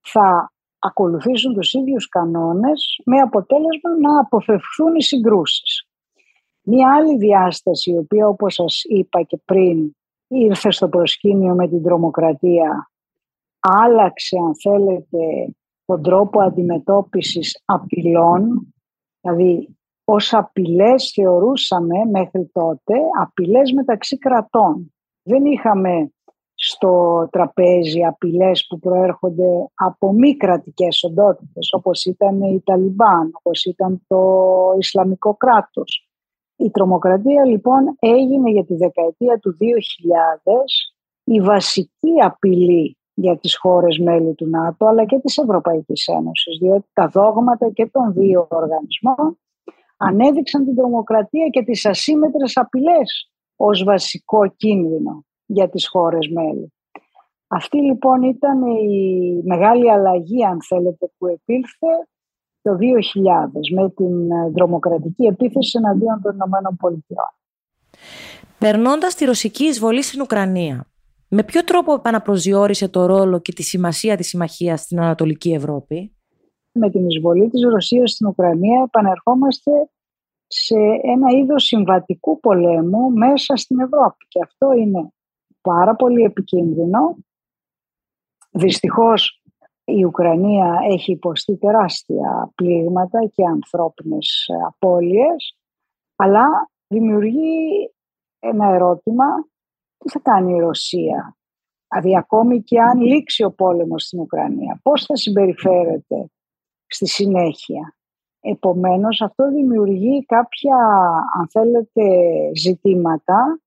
θα 0.00 0.52
ακολουθήσουν 0.78 1.54
τους 1.54 1.72
ίδιους 1.72 2.08
κανόνες 2.08 3.00
με 3.04 3.18
αποτέλεσμα 3.18 3.98
να 4.00 4.20
αποφευχθούν 4.20 4.94
οι 4.94 5.02
συγκρούσεις. 5.02 5.88
Μία 6.62 6.94
άλλη 6.94 7.16
διάσταση, 7.16 7.90
η 7.90 7.96
οποία 7.96 8.28
όπως 8.28 8.54
σας 8.54 8.82
είπα 8.84 9.22
και 9.22 9.38
πριν 9.44 9.96
ήρθε 10.28 10.70
στο 10.70 10.88
προσκήνιο 10.88 11.54
με 11.54 11.68
την 11.68 11.82
τρομοκρατία, 11.82 12.90
άλλαξε 13.60 14.36
αν 14.46 14.52
θέλετε 14.62 15.54
τον 15.84 16.02
τρόπο 16.02 16.42
αντιμετώπισης 16.42 17.62
απειλών, 17.64 18.74
δηλαδή 19.20 19.78
ως 20.04 20.34
απειλές 20.34 21.12
θεωρούσαμε 21.14 22.04
μέχρι 22.10 22.50
τότε 22.52 22.94
απειλές 23.22 23.72
μεταξύ 23.72 24.18
κρατών 24.18 24.92
δεν 25.28 25.44
είχαμε 25.44 26.12
στο 26.60 27.28
τραπέζι 27.32 28.04
απειλές 28.04 28.66
που 28.68 28.78
προέρχονται 28.78 29.70
από 29.74 30.12
μη 30.12 30.36
κρατικές 30.36 31.02
οντότητες 31.02 31.72
όπως 31.72 32.04
ήταν 32.04 32.42
η 32.42 32.62
Ταλιμπάν, 32.64 33.30
όπως 33.32 33.64
ήταν 33.64 34.02
το 34.06 34.20
Ισλαμικό 34.78 35.34
κράτος. 35.34 36.08
Η 36.56 36.70
τρομοκρατία 36.70 37.44
λοιπόν 37.44 37.96
έγινε 37.98 38.50
για 38.50 38.64
τη 38.64 38.74
δεκαετία 38.74 39.38
του 39.38 39.56
2000 39.60 39.64
η 41.24 41.40
βασική 41.40 42.14
απειλή 42.22 42.96
για 43.14 43.38
τις 43.38 43.56
χώρες 43.56 43.98
μέλη 43.98 44.34
του 44.34 44.48
ΝΑΤΟ 44.48 44.86
αλλά 44.86 45.04
και 45.04 45.18
της 45.18 45.38
Ευρωπαϊκής 45.38 46.06
Ένωσης 46.06 46.58
διότι 46.58 46.86
τα 46.92 47.08
δόγματα 47.08 47.70
και 47.70 47.86
των 47.86 48.12
δύο 48.12 48.46
οργανισμών 48.50 49.38
ανέδειξαν 49.96 50.64
την 50.64 50.76
τρομοκρατία 50.76 51.48
και 51.48 51.62
τις 51.62 51.86
ασύμετρες 51.86 52.56
απειλές 52.56 53.32
ως 53.56 53.84
βασικό 53.84 54.48
κίνδυνο 54.56 55.24
για 55.48 55.68
τις 55.68 55.88
χώρες 55.88 56.28
μέλη. 56.28 56.72
Αυτή 57.48 57.78
λοιπόν 57.78 58.22
ήταν 58.22 58.62
η 58.66 59.42
μεγάλη 59.44 59.90
αλλαγή, 59.90 60.44
αν 60.44 60.58
θέλετε, 60.68 61.10
που 61.18 61.26
επήλθε 61.26 61.92
το 62.62 62.72
2000 62.72 62.76
με 63.74 63.90
την 63.90 64.30
ε, 64.30 64.50
δρομοκρατική 64.50 65.24
επίθεση 65.24 65.78
εναντίον 65.78 66.20
των 66.22 66.34
Ηνωμένων 66.34 66.76
Πολιτειών. 66.76 67.32
Περνώντας 68.58 69.14
τη 69.14 69.24
ρωσική 69.24 69.64
εισβολή 69.64 70.02
στην 70.02 70.20
Ουκρανία, 70.20 70.86
με 71.28 71.42
ποιο 71.44 71.64
τρόπο 71.64 71.92
επαναπροσδιορίσε 71.92 72.88
το 72.88 73.06
ρόλο 73.06 73.40
και 73.40 73.52
τη 73.52 73.62
σημασία 73.62 74.16
της 74.16 74.28
συμμαχίας 74.28 74.80
στην 74.80 75.00
Ανατολική 75.00 75.52
Ευρώπη; 75.52 76.16
Με 76.72 76.90
την 76.90 77.08
εισβολή 77.08 77.48
της 77.48 77.62
Ρωσίας 77.62 78.10
στην 78.10 78.26
Ουκρανία 78.26 78.82
επανερχόμαστε 78.86 79.70
σε 80.46 80.78
ένα 81.02 81.38
είδος 81.38 81.64
συμβατικού 81.64 82.40
πολέμου 82.40 83.10
μέσα 83.10 83.56
στην 83.56 83.80
Ευρώπη. 83.80 84.26
Και 84.28 84.40
αυτό 84.42 84.72
είναι 84.72 85.12
πάρα 85.68 85.94
πολύ 85.94 86.22
επικίνδυνο. 86.22 87.16
Δυστυχώς 88.50 89.42
η 89.84 90.04
Ουκρανία 90.04 90.78
έχει 90.90 91.12
υποστεί 91.12 91.56
τεράστια 91.56 92.52
πλήγματα 92.54 93.26
και 93.26 93.44
ανθρώπινες 93.44 94.46
απώλειες, 94.66 95.58
αλλά 96.16 96.44
δημιουργεί 96.86 97.90
ένα 98.38 98.66
ερώτημα 98.66 99.24
τι 99.98 100.08
θα 100.10 100.18
κάνει 100.18 100.54
η 100.54 100.60
Ρωσία. 100.60 101.36
Δηλαδή 101.88 102.16
ακόμη 102.16 102.62
και 102.62 102.80
αν 102.80 103.00
λήξει 103.00 103.44
ο 103.44 103.52
πόλεμος 103.52 104.02
στην 104.02 104.20
Ουκρανία, 104.20 104.80
πώς 104.82 105.04
θα 105.04 105.16
συμπεριφέρεται 105.16 106.30
στη 106.86 107.06
συνέχεια. 107.06 107.96
Επομένως 108.40 109.20
αυτό 109.20 109.50
δημιουργεί 109.50 110.24
κάποια, 110.24 110.76
αν 111.38 111.48
θέλετε, 111.50 112.02
ζητήματα 112.54 113.60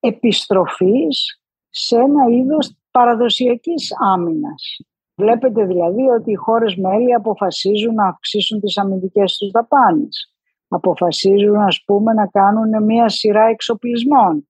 επιστροφής 0.00 1.42
σε 1.68 1.96
ένα 1.96 2.28
είδος 2.30 2.76
παραδοσιακής 2.90 3.92
άμυνας. 3.98 4.76
Βλέπετε 5.14 5.64
δηλαδή 5.64 6.08
ότι 6.08 6.30
οι 6.30 6.34
χώρες 6.34 6.76
μέλη 6.76 7.14
αποφασίζουν 7.14 7.94
να 7.94 8.08
αυξήσουν 8.08 8.60
τις 8.60 8.78
αμυντικές 8.78 9.36
τους 9.36 9.50
δαπάνες. 9.50 10.34
Αποφασίζουν 10.68 11.56
ας 11.56 11.82
πούμε 11.86 12.12
να 12.12 12.26
κάνουν 12.26 12.84
μία 12.84 13.08
σειρά 13.08 13.44
εξοπλισμών. 13.44 14.48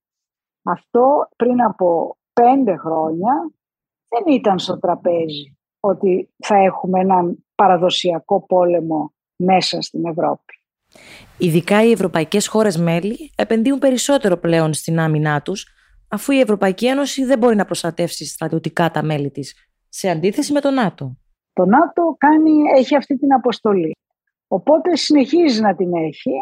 Αυτό 0.62 1.28
πριν 1.37 1.62
από 1.62 2.19
πέντε 2.33 2.76
χρόνια 2.76 3.50
δεν 4.09 4.35
ήταν 4.35 4.59
στο 4.59 4.78
τραπέζι 4.78 5.59
ότι 5.80 6.35
θα 6.37 6.57
έχουμε 6.57 7.00
έναν 7.00 7.45
παραδοσιακό 7.54 8.47
πόλεμο 8.47 9.14
μέσα 9.37 9.80
στην 9.80 10.07
Ευρώπη. 10.07 10.60
Ειδικά 11.38 11.85
οι 11.85 11.90
ευρωπαϊκές 11.90 12.47
χώρες 12.47 12.76
μέλη 12.76 13.32
επενδύουν 13.37 13.78
περισσότερο 13.78 14.37
πλέον 14.37 14.73
στην 14.73 14.99
άμυνά 14.99 15.42
τους, 15.42 15.66
αφού 16.09 16.32
η 16.32 16.40
Ευρωπαϊκή 16.40 16.87
Ένωση 16.87 17.25
δεν 17.25 17.38
μπορεί 17.38 17.56
να 17.56 17.64
προστατεύσει 17.64 18.26
στρατιωτικά 18.26 18.90
τα 18.90 19.02
μέλη 19.02 19.30
της, 19.30 19.54
σε 19.88 20.09
αντίθεση 20.09 20.52
με 20.52 20.61
το 20.61 20.70
ΝΑΤΟ. 20.70 21.16
Το 21.52 21.64
ΝΑΤΟ 21.64 22.16
κάνει, 22.18 22.52
έχει 22.76 22.97
αυτή 22.97 23.18
την 23.18 23.32
αποστολή. 23.32 23.97
Οπότε 24.49 24.97
συνεχίζει 24.97 25.61
να 25.61 25.75
την 25.75 25.94
έχει. 25.94 26.32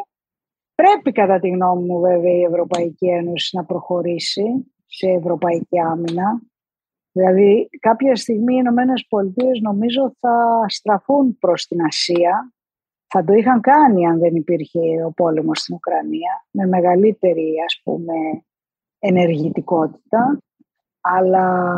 Πρέπει 0.74 1.12
κατά 1.12 1.38
τη 1.38 1.48
γνώμη 1.48 1.84
μου 1.86 2.00
βέβαια 2.00 2.32
η 2.32 2.42
Ευρωπαϊκή 2.42 3.06
Ένωση 3.06 3.56
να 3.56 3.64
προχωρήσει 3.64 4.72
σε 4.86 5.08
ευρωπαϊκή 5.08 5.80
άμυνα. 5.90 6.42
Δηλαδή 7.12 7.68
κάποια 7.80 8.16
στιγμή 8.16 8.54
οι 8.54 8.58
Ηνωμένες 8.60 9.06
Πολιτείες 9.08 9.60
νομίζω 9.60 10.14
θα 10.20 10.64
στραφούν 10.66 11.38
προς 11.38 11.66
την 11.66 11.84
Ασία. 11.84 12.52
Θα 13.08 13.24
το 13.24 13.32
είχαν 13.32 13.60
κάνει 13.60 14.06
αν 14.06 14.18
δεν 14.18 14.34
υπήρχε 14.34 15.04
ο 15.06 15.12
πόλεμος 15.12 15.58
στην 15.58 15.74
Ουκρανία 15.74 16.46
με 16.50 16.66
μεγαλύτερη 16.66 17.54
ας 17.66 17.80
πούμε 17.84 18.14
ενεργητικότητα. 18.98 20.38
Αλλά 21.00 21.74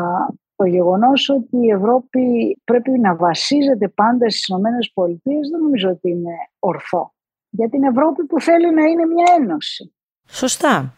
το 0.55 0.65
γεγονός 0.65 1.29
ότι 1.29 1.57
η 1.57 1.69
Ευρώπη 1.69 2.21
πρέπει 2.63 2.99
να 2.99 3.15
βασίζεται 3.15 3.87
πάντα 3.87 4.29
στις 4.29 4.47
Ηνωμένες 4.47 4.91
Πολιτείες 4.93 5.49
δεν 5.49 5.59
νομίζω 5.59 5.89
ότι 5.89 6.09
είναι 6.09 6.33
ορθό. 6.59 7.13
Για 7.49 7.69
την 7.69 7.83
Ευρώπη 7.83 8.25
που 8.25 8.41
θέλει 8.41 8.73
να 8.73 8.83
είναι 8.85 9.05
μια 9.05 9.25
ένωση. 9.39 9.93
Σωστά. 10.27 10.93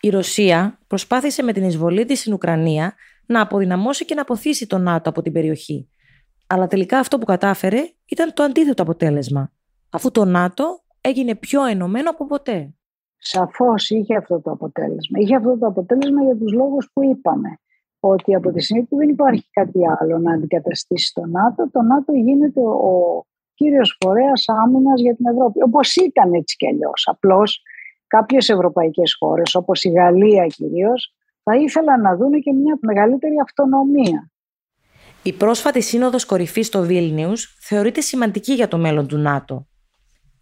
Η 0.00 0.08
Ρωσία 0.08 0.78
προσπάθησε 0.86 1.42
με 1.42 1.52
την 1.52 1.64
εισβολή 1.64 2.04
της 2.04 2.20
στην 2.20 2.32
Ουκρανία 2.32 2.94
να 3.26 3.40
αποδυναμώσει 3.40 4.04
και 4.04 4.14
να 4.14 4.22
αποθήσει 4.22 4.66
το 4.66 4.78
ΝΑΤΟ 4.78 5.10
από 5.10 5.22
την 5.22 5.32
περιοχή. 5.32 5.88
Αλλά 6.46 6.66
τελικά 6.66 6.98
αυτό 6.98 7.18
που 7.18 7.24
κατάφερε 7.24 7.90
ήταν 8.06 8.32
το 8.34 8.42
αντίθετο 8.42 8.82
αποτέλεσμα, 8.82 9.52
αφού 9.90 10.10
το 10.10 10.24
ΝΑΤΟ 10.24 10.82
έγινε 11.00 11.34
πιο 11.34 11.64
ενωμένο 11.64 12.10
από 12.10 12.26
ποτέ. 12.26 12.74
Σαφώς 13.16 13.90
είχε 13.90 14.16
αυτό 14.16 14.40
το 14.40 14.50
αποτέλεσμα. 14.50 15.18
Είχε 15.20 15.36
αυτό 15.36 15.58
το 15.58 15.66
αποτέλεσμα 15.66 16.22
για 16.22 16.36
τους 16.36 16.52
λόγους 16.52 16.90
που 16.92 17.04
είπαμε. 17.04 17.58
Ότι 18.00 18.34
από 18.34 18.52
τη 18.52 18.62
στιγμή 18.62 18.82
που 18.82 18.96
δεν 18.96 19.08
υπάρχει 19.08 19.50
κάτι 19.50 19.80
άλλο 19.98 20.18
να 20.18 20.32
αντικαταστήσει 20.32 21.12
το 21.14 21.26
ΝΑΤΟ, 21.26 21.70
το 21.70 21.82
ΝΑΤΟ 21.82 22.12
γίνεται 22.12 22.60
ο 22.60 23.24
κύριος 23.54 23.98
φορέας 24.04 24.44
άμυνας 24.48 25.00
για 25.00 25.16
την 25.16 25.26
Ευρώπη. 25.26 25.62
Όπως 25.62 25.96
ήταν 25.96 26.32
έτσι 26.32 26.56
κι 26.56 26.66
αλλιώς. 26.66 27.08
Απλώς 27.10 27.62
κάποιες 28.06 28.48
ευρωπαϊκές 28.48 29.14
χώρες, 29.14 29.54
όπως 29.54 29.84
η 29.84 29.90
Γαλλία 29.90 30.46
κυρίως, 30.46 31.14
θα 31.42 31.56
ήθελαν 31.56 32.00
να 32.00 32.16
δουν 32.16 32.40
και 32.40 32.52
μια 32.52 32.78
μεγαλύτερη 32.80 33.34
αυτονομία. 33.42 34.30
Η 35.26 35.32
πρόσφατη 35.32 35.82
σύνοδος 35.82 36.24
κορυφής 36.24 36.66
στο 36.66 36.82
Βίλνιους 36.82 37.58
θεωρείται 37.60 38.00
σημαντική 38.00 38.52
για 38.52 38.68
το 38.68 38.78
μέλλον 38.78 39.06
του 39.06 39.18
ΝΑΤΟ. 39.18 39.66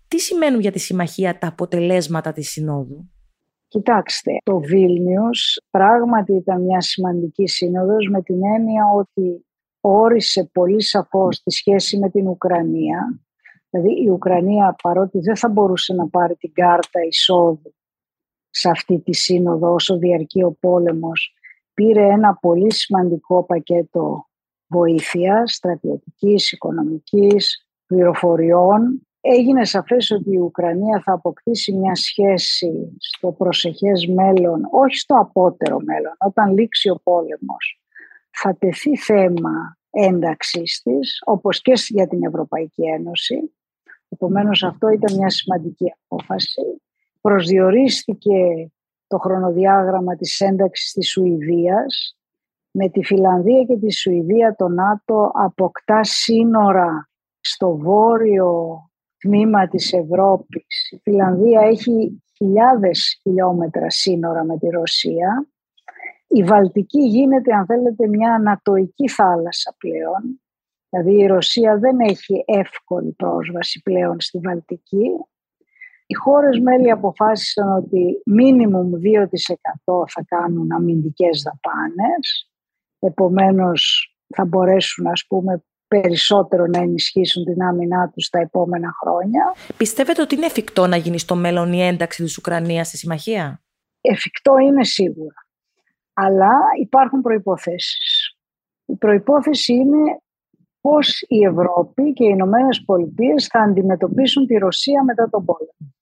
Τι 0.09 0.19
σημαίνουν 0.19 0.61
για 0.61 0.73
τη 0.73 0.79
συμμαχία 0.79 1.39
τα 1.39 1.47
αποτελέσματα 1.47 2.33
της 2.33 2.51
Συνόδου; 2.51 3.11
Κοιτάξτε, 3.69 4.31
το 4.43 4.59
Βίλνιους 4.59 5.61
πράγματι 5.71 6.33
ήταν 6.33 6.63
μια 6.63 6.81
σημαντική 6.81 7.49
σύνοδος 7.49 8.09
με 8.11 8.23
την 8.23 8.45
έννοια 8.57 8.85
ότι 8.95 9.47
όρισε 9.81 10.51
πολύ 10.53 10.83
σαφώς 10.83 11.43
τη 11.43 11.51
σχέση 11.51 11.99
με 11.99 12.11
την 12.11 12.29
Ουκρανία. 12.29 13.21
Δηλαδή 13.71 14.03
η 14.05 14.11
Ουκρανία 14.11 14.77
παρότι 14.83 15.19
δεν 15.19 15.37
θα 15.37 15.49
μπορούσε 15.49 15.95
να 15.95 16.09
πάρει 16.09 16.35
την 16.35 16.53
κάρτα 16.53 17.01
εισόδου 17.09 17.75
σε 18.51 18.69
αυτή 18.69 19.01
τη 19.01 19.15
σύνοδο 19.15 19.73
όσο 19.73 19.99
διαρκεί 19.99 20.43
ο 20.43 20.57
πόλεμος 20.61 21.35
πήρε 21.75 22.03
ένα 22.03 22.39
πολύ 22.41 22.73
σημαντικό 22.73 23.45
πακέτο 23.45 24.29
βοήθειας, 24.67 25.55
στρατιωτικής, 25.55 26.53
οικονομικής, 26.53 27.69
πληροφοριών. 27.87 29.07
Έγινε 29.21 29.65
σαφές 29.65 30.11
ότι 30.11 30.31
η 30.31 30.39
Ουκρανία 30.39 31.03
θα 31.05 31.13
αποκτήσει 31.13 31.73
μια 31.73 31.95
σχέση 31.95 32.97
στο 32.99 33.33
προσεχές 33.33 34.07
μέλλον, 34.07 34.69
όχι 34.71 34.97
στο 34.97 35.15
απότερο 35.15 35.81
μέλλον, 35.81 36.13
όταν 36.19 36.53
λήξει 36.53 36.89
ο 36.89 37.01
πόλεμος. 37.03 37.81
Θα 38.31 38.57
τεθεί 38.57 38.97
θέμα 38.97 39.79
ένταξής 39.91 40.81
της, 40.83 41.23
όπως 41.25 41.61
και 41.61 41.73
για 41.89 42.07
την 42.07 42.25
Ευρωπαϊκή 42.25 42.83
Ένωση. 42.83 43.55
Επομένως 44.09 44.63
αυτό 44.63 44.89
ήταν 44.89 45.17
μια 45.17 45.31
σημαντική 45.31 45.95
απόφαση 46.05 46.63
προσδιορίστηκε 47.25 48.71
το 49.07 49.19
χρονοδιάγραμμα 49.19 50.17
της 50.17 50.41
ένταξης 50.41 50.93
της 50.93 51.11
Σουηδίας. 51.11 52.17
Με 52.77 52.89
τη 52.89 53.05
Φιλανδία 53.05 53.65
και 53.65 53.77
τη 53.77 53.93
Σουηδία 53.93 54.55
το 54.59 54.69
ΝΑΤΟ 54.69 55.31
αποκτά 55.35 56.05
σύνορα 56.05 57.09
στο 57.41 57.77
βόρειο 57.77 58.81
τμήμα 59.19 59.69
της 59.69 59.93
Ευρώπης. 59.93 60.91
Η 60.91 61.01
Φιλανδία 61.03 61.61
έχει 61.61 62.23
χιλιάδες 62.37 63.19
χιλιόμετρα 63.23 63.91
σύνορα 63.91 64.45
με 64.45 64.59
τη 64.59 64.69
Ρωσία. 64.69 65.49
Η 66.27 66.43
Βαλτική 66.43 67.01
γίνεται, 67.01 67.55
αν 67.55 67.67
θέλετε, 67.67 68.09
μια 68.09 68.35
ανατοική 68.35 69.09
θάλασσα 69.09 69.75
πλέον. 69.79 70.41
Δηλαδή 70.89 71.23
η 71.23 71.27
Ρωσία 71.27 71.79
δεν 71.79 72.01
έχει 72.01 72.45
εύκολη 72.47 73.13
πρόσβαση 73.13 73.83
πλέον 73.83 74.21
στη 74.21 74.39
Βαλτική. 74.39 75.11
Οι 76.07 76.15
χώρες 76.15 76.59
μέλη 76.59 76.91
αποφάσισαν 76.91 77.73
ότι 77.73 78.23
μίνιμουμ 78.25 78.91
2% 78.91 80.05
θα 80.09 80.25
κάνουν 80.27 80.73
αμυντικές 80.73 81.43
δαπάνες, 81.43 82.54
επομένως 83.07 84.09
θα 84.35 84.45
μπορέσουν 84.45 85.07
ας 85.07 85.25
πούμε 85.29 85.65
περισσότερο 85.89 86.67
να 86.67 86.79
ενισχύσουν 86.79 87.45
την 87.45 87.63
άμυνά 87.63 88.11
τους 88.15 88.29
τα 88.29 88.39
επόμενα 88.39 88.91
χρόνια. 89.01 89.55
Πιστεύετε 89.77 90.23
ότι 90.23 90.35
είναι 90.35 90.47
εφικτό 90.47 90.87
να 90.87 90.97
γίνει 90.97 91.19
στο 91.19 91.35
μέλλον 91.35 91.73
η 91.73 91.83
ένταξη 91.83 92.23
της 92.23 92.39
Ουκρανίας 92.39 92.87
στη 92.89 92.97
Συμμαχία; 92.97 93.63
Εφικτό 94.01 94.59
είναι 94.59 94.85
σίγουρα, 94.85 95.47
αλλά 96.13 96.53
υπάρχουν 96.81 97.21
προϋποθέσεις. 97.21 98.37
Η 98.85 98.97
προϋπόθεση 98.97 99.73
είναι 99.73 100.19
πώς 100.81 101.25
η 101.29 101.45
Ευρώπη 101.45 102.13
και 102.13 102.25
οι 102.25 102.31
Ηνωμένες 102.31 102.83
Πολιτείες 102.85 103.47
θα 103.47 103.61
αντιμετωπίσουν 103.61 104.47
τη 104.47 104.55
Ρωσία 104.55 105.05
μετά 105.05 105.29
τον 105.31 105.45
πόλεμο. 105.45 105.95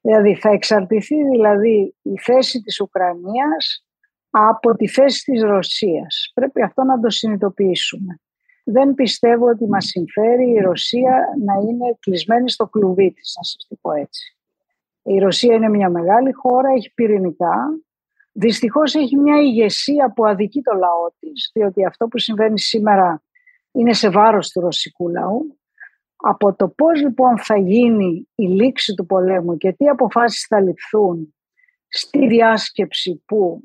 Δηλαδή 0.00 0.34
θα 0.34 0.50
εξαρτηθεί 0.50 1.28
δηλαδή 1.30 1.96
η 2.02 2.18
θέση 2.18 2.60
της 2.60 2.80
Ουκρανίας 2.80 3.87
από 4.30 4.76
τη 4.76 4.88
θέση 4.88 5.24
της 5.24 5.42
Ρωσίας. 5.42 6.30
Πρέπει 6.34 6.62
αυτό 6.62 6.82
να 6.82 7.00
το 7.00 7.10
συνειδητοποιήσουμε. 7.10 8.20
Δεν 8.64 8.94
πιστεύω 8.94 9.46
ότι 9.46 9.66
μας 9.68 9.84
συμφέρει 9.84 10.50
η 10.50 10.60
Ρωσία 10.60 11.24
να 11.44 11.54
είναι 11.54 11.96
κλεισμένη 12.00 12.50
στο 12.50 12.66
κλουβί 12.66 13.12
της, 13.12 13.34
να 13.36 13.42
σας 13.42 13.66
το 13.68 13.76
πω 13.80 13.92
έτσι. 13.92 14.36
Η 15.02 15.18
Ρωσία 15.18 15.54
είναι 15.54 15.68
μια 15.68 15.90
μεγάλη 15.90 16.32
χώρα, 16.32 16.68
έχει 16.76 16.92
πυρηνικά. 16.94 17.80
Δυστυχώς 18.32 18.94
έχει 18.94 19.16
μια 19.16 19.40
ηγεσία 19.40 20.12
που 20.12 20.26
αδικεί 20.26 20.62
το 20.62 20.74
λαό 20.74 21.10
της, 21.18 21.50
διότι 21.54 21.84
αυτό 21.84 22.06
που 22.06 22.18
συμβαίνει 22.18 22.58
σήμερα 22.60 23.22
είναι 23.72 23.92
σε 23.92 24.10
βάρος 24.10 24.50
του 24.50 24.60
ρωσικού 24.60 25.08
λαού. 25.08 25.58
Από 26.16 26.54
το 26.54 26.68
πώς 26.68 27.00
λοιπόν 27.00 27.38
θα 27.38 27.56
γίνει 27.56 28.28
η 28.34 28.44
λήξη 28.46 28.94
του 28.94 29.06
πολέμου 29.06 29.56
και 29.56 29.72
τι 29.72 29.88
αποφάσεις 29.88 30.46
θα 30.46 30.60
ληφθούν 30.60 31.34
στη 31.88 32.26
διάσκεψη 32.26 33.22
που 33.26 33.62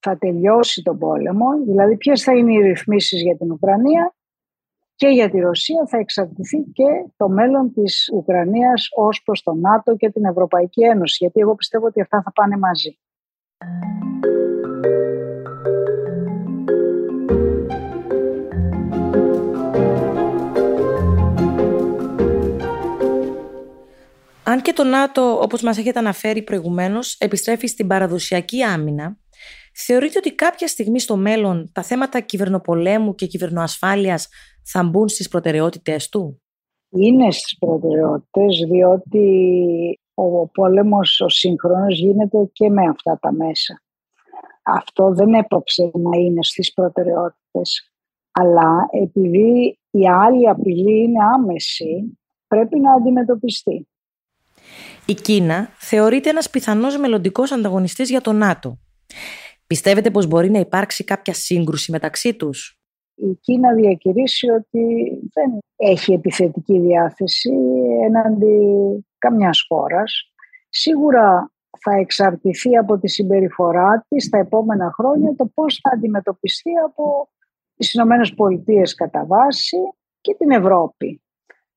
θα 0.00 0.18
τελειώσει 0.18 0.82
τον 0.82 0.98
πόλεμο, 0.98 1.46
δηλαδή 1.66 1.96
ποιες 1.96 2.22
θα 2.22 2.36
είναι 2.36 2.52
οι 2.52 2.60
ρυθμίσεις 2.60 3.22
για 3.22 3.36
την 3.36 3.52
Ουκρανία 3.52 4.14
και 4.94 5.08
για 5.08 5.30
τη 5.30 5.38
Ρωσία 5.38 5.86
θα 5.88 5.98
εξαρτηθεί 5.98 6.58
και 6.72 6.84
το 7.16 7.28
μέλλον 7.28 7.72
της 7.72 8.10
Ουκρανίας 8.14 8.88
ως 8.96 9.22
προς 9.24 9.42
το 9.42 9.54
ΝΑΤΟ 9.54 9.96
και 9.96 10.10
την 10.10 10.24
Ευρωπαϊκή 10.24 10.84
Ένωση, 10.84 11.16
γιατί 11.20 11.40
εγώ 11.40 11.54
πιστεύω 11.54 11.86
ότι 11.86 12.00
αυτά 12.00 12.22
θα 12.22 12.32
πάνε 12.32 12.56
μαζί. 12.56 12.98
Αν 24.44 24.62
και 24.62 24.72
το 24.72 24.84
ΝΑΤΟ, 24.84 25.40
όπως 25.42 25.62
μας 25.62 25.78
έχετε 25.78 25.98
αναφέρει 25.98 26.42
προηγουμένως, 26.42 27.16
επιστρέφει 27.18 27.66
στην 27.66 27.86
παραδοσιακή 27.86 28.62
άμυνα, 28.62 29.18
θεωρείτε 29.84 30.18
ότι 30.18 30.34
κάποια 30.34 30.66
στιγμή 30.66 31.00
στο 31.00 31.16
μέλλον 31.16 31.70
τα 31.72 31.82
θέματα 31.82 32.20
κυβερνοπολέμου 32.20 33.14
και 33.14 33.26
κυβερνοασφάλειας 33.26 34.28
θα 34.64 34.82
μπουν 34.82 35.08
στις 35.08 35.28
προτεραιότητες 35.28 36.08
του; 36.08 36.42
Είναι 36.88 37.30
στις 37.30 37.58
προτεραιότητες, 37.58 38.66
διότι 38.70 39.26
ο 40.14 40.48
πόλεμος 40.48 41.20
ο 41.20 41.28
σύγχρονος 41.28 41.98
γίνεται 41.98 42.50
και 42.52 42.70
με 42.70 42.82
αυτά 42.88 43.18
τα 43.20 43.32
μέσα. 43.32 43.82
Αυτό 44.62 45.12
δεν 45.14 45.34
έπαψε 45.34 45.90
να 45.94 46.18
είναι 46.18 46.42
στις 46.42 46.72
προτεραιότητες. 46.72 47.92
Αλλά 48.30 48.88
επειδή 49.02 49.78
η 49.90 50.08
άλλη 50.08 50.48
απειλή 50.48 51.02
είναι 51.02 51.24
άμεση, 51.34 52.18
πρέπει 52.46 52.80
να 52.80 52.92
αντιμετωπιστεί. 52.92 53.88
Η 55.06 55.14
Κίνα 55.14 55.68
θεωρείται 55.78 56.30
ένας 56.30 56.50
πιθανός 56.50 56.98
μελλοντικός 56.98 57.52
ανταγωνιστής 57.52 58.10
για 58.10 58.20
το 58.20 58.32
ΝΑΤΟ. 58.32 58.78
Πιστεύετε 59.68 60.10
πως 60.10 60.26
μπορεί 60.26 60.50
να 60.50 60.58
υπάρξει 60.58 61.04
κάποια 61.04 61.34
σύγκρουση 61.34 61.90
μεταξύ 61.90 62.34
τους; 62.34 62.80
Η 63.14 63.34
Κίνα 63.40 63.74
διακηρύσει 63.74 64.50
ότι 64.50 65.06
δεν 65.32 65.58
έχει 65.76 66.12
επιθετική 66.12 66.78
διάθεση 66.78 67.50
έναντι 68.04 68.56
καμιάς 69.18 69.64
χώρας. 69.68 70.32
Σίγουρα 70.68 71.52
θα 71.80 71.92
εξαρτηθεί 71.92 72.76
από 72.76 72.98
τη 72.98 73.08
συμπεριφορά 73.08 74.06
της 74.08 74.28
τα 74.28 74.38
επόμενα 74.38 74.92
χρόνια 74.92 75.34
το 75.36 75.46
πώς 75.54 75.78
θα 75.82 75.90
αντιμετωπιστεί 75.94 76.70
από 76.86 77.28
τις 77.76 77.92
Ηνωμένες 77.92 78.34
Πολιτείες 78.34 78.94
κατά 78.94 79.26
βάση 79.26 79.76
και 80.20 80.34
την 80.34 80.50
Ευρώπη. 80.50 81.22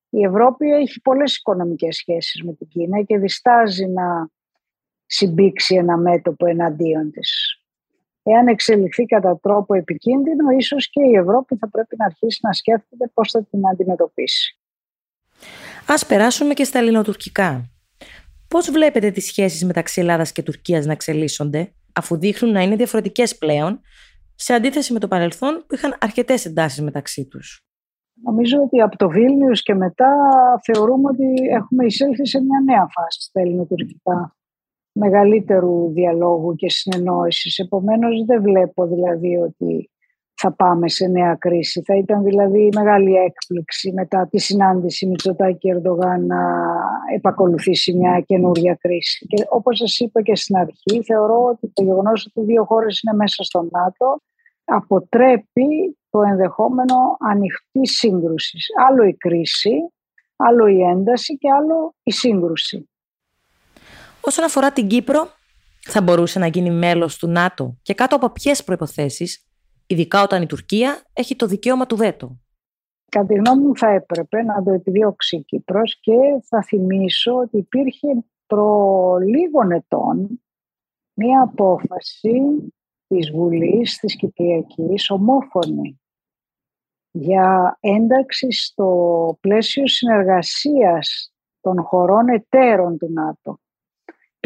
Η 0.08 0.24
Ευρώπη 0.24 0.70
έχει 0.70 1.00
πολλές 1.00 1.36
οικονομικές 1.36 1.96
σχέσεις 1.96 2.42
με 2.42 2.52
την 2.52 2.68
Κίνα 2.68 3.02
και 3.02 3.18
διστάζει 3.18 3.86
να 3.86 4.28
συμπήξει 5.06 5.74
ένα 5.74 5.96
μέτωπο 5.96 6.46
εναντίον 6.46 7.10
της. 7.10 7.61
Εάν 8.22 8.46
εξελιχθεί 8.46 9.04
κατά 9.04 9.38
τρόπο 9.42 9.74
επικίνδυνο, 9.74 10.50
ίσως 10.50 10.90
και 10.90 11.00
η 11.02 11.16
Ευρώπη 11.16 11.56
θα 11.56 11.68
πρέπει 11.70 11.96
να 11.98 12.04
αρχίσει 12.04 12.38
να 12.42 12.52
σκέφτεται 12.52 13.10
πώς 13.14 13.30
θα 13.30 13.44
την 13.44 13.68
αντιμετωπίσει. 13.68 14.58
Ας 15.86 16.06
περάσουμε 16.06 16.54
και 16.54 16.64
στα 16.64 16.78
ελληνοτουρκικά. 16.78 17.70
Πώς 18.48 18.70
βλέπετε 18.70 19.10
τις 19.10 19.26
σχέσεις 19.26 19.64
μεταξύ 19.64 20.00
Ελλάδας 20.00 20.32
και 20.32 20.42
Τουρκίας 20.42 20.86
να 20.86 20.92
εξελίσσονται, 20.92 21.72
αφού 21.92 22.18
δείχνουν 22.18 22.52
να 22.52 22.62
είναι 22.62 22.76
διαφορετικές 22.76 23.38
πλέον, 23.38 23.80
σε 24.34 24.54
αντίθεση 24.54 24.92
με 24.92 24.98
το 24.98 25.08
παρελθόν 25.08 25.64
που 25.66 25.74
είχαν 25.74 25.96
αρκετές 26.00 26.44
εντάσεις 26.44 26.82
μεταξύ 26.82 27.26
τους; 27.26 27.64
Νομίζω 28.24 28.58
ότι 28.58 28.80
από 28.80 28.96
το 28.96 29.08
Βίλνιους 29.08 29.62
και 29.62 29.74
μετά 29.74 30.14
θεωρούμε 30.64 31.08
ότι 31.08 31.48
έχουμε 31.50 31.84
εισέλθει 31.84 32.26
σε 32.26 32.40
μια 32.40 32.60
νέα 32.64 32.86
φάση 32.90 33.20
στα 33.20 33.40
ελληνοτουρκικά 33.40 34.36
μεγαλύτερου 34.92 35.92
διαλόγου 35.92 36.54
και 36.54 36.70
συνεννόησης. 36.70 37.58
Επομένως 37.58 38.24
δεν 38.24 38.42
βλέπω 38.42 38.86
δηλαδή 38.86 39.36
ότι 39.36 39.90
θα 40.34 40.52
πάμε 40.52 40.88
σε 40.88 41.06
νέα 41.06 41.34
κρίση. 41.34 41.82
Θα 41.82 41.96
ήταν 41.96 42.22
δηλαδή 42.22 42.68
μεγάλη 42.74 43.14
έκπληξη 43.14 43.92
μετά 43.92 44.28
τη 44.30 44.40
συνάντηση 44.40 45.06
Μητσοτάκη 45.06 45.68
Ερντογάν 45.68 46.26
να 46.26 46.40
επακολουθήσει 47.14 47.96
μια 47.96 48.20
καινούρια 48.26 48.74
κρίση. 48.80 49.26
Και 49.26 49.44
όπως 49.48 49.78
σας 49.78 49.98
είπα 49.98 50.22
και 50.22 50.36
στην 50.36 50.56
αρχή, 50.56 51.02
θεωρώ 51.04 51.44
ότι 51.44 51.72
το 51.72 51.82
γεγονός 51.82 52.26
ότι 52.26 52.46
δύο 52.46 52.64
χώρες 52.64 53.00
είναι 53.00 53.16
μέσα 53.16 53.42
στο 53.42 53.68
ΝΑΤΟ 53.70 54.20
αποτρέπει 54.64 55.98
το 56.10 56.22
ενδεχόμενο 56.22 57.16
ανοιχτής 57.18 57.96
σύγκρουσης. 57.96 58.66
Άλλο 58.88 59.04
η 59.04 59.14
κρίση, 59.14 59.92
άλλο 60.36 60.66
η 60.66 60.80
ένταση 60.80 61.38
και 61.38 61.50
άλλο 61.50 61.94
η 62.02 62.12
σύγκρουση. 62.12 62.90
Όσον 64.24 64.44
αφορά 64.44 64.72
την 64.72 64.88
Κύπρο, 64.88 65.28
θα 65.80 66.02
μπορούσε 66.02 66.38
να 66.38 66.46
γίνει 66.46 66.70
μέλος 66.70 67.18
του 67.18 67.28
ΝΑΤΟ 67.28 67.76
και 67.82 67.94
κάτω 67.94 68.16
από 68.16 68.30
ποιες 68.30 68.64
προϋποθέσεις, 68.64 69.46
ειδικά 69.86 70.22
όταν 70.22 70.42
η 70.42 70.46
Τουρκία 70.46 71.02
έχει 71.12 71.36
το 71.36 71.46
δικαίωμα 71.46 71.86
του 71.86 71.96
βέτο. 71.96 72.36
Κατά 73.08 73.26
τη 73.26 73.34
γνώμη 73.34 73.62
μου 73.62 73.76
θα 73.76 73.88
έπρεπε 73.88 74.42
να 74.42 74.62
το 74.62 74.70
επιδιώξει 74.72 75.36
η 75.36 75.42
Κύπρος 75.42 75.98
και 76.00 76.12
θα 76.48 76.62
θυμίσω 76.62 77.34
ότι 77.34 77.56
υπήρχε 77.56 78.08
προ 78.46 79.16
λίγων 79.16 79.70
ετών 79.70 80.42
μία 81.14 81.42
απόφαση 81.42 82.40
της 83.06 83.30
Βουλής 83.30 83.96
της 83.96 84.16
Κυπριακής 84.16 85.10
ομόφωνη 85.10 86.00
για 87.10 87.78
ένταξη 87.80 88.52
στο 88.52 89.38
πλαίσιο 89.40 89.88
συνεργασίας 89.88 91.32
των 91.60 91.82
χωρών 91.82 92.28
εταίρων 92.28 92.98
του 92.98 93.12
ΝΑΤΟ. 93.12 93.60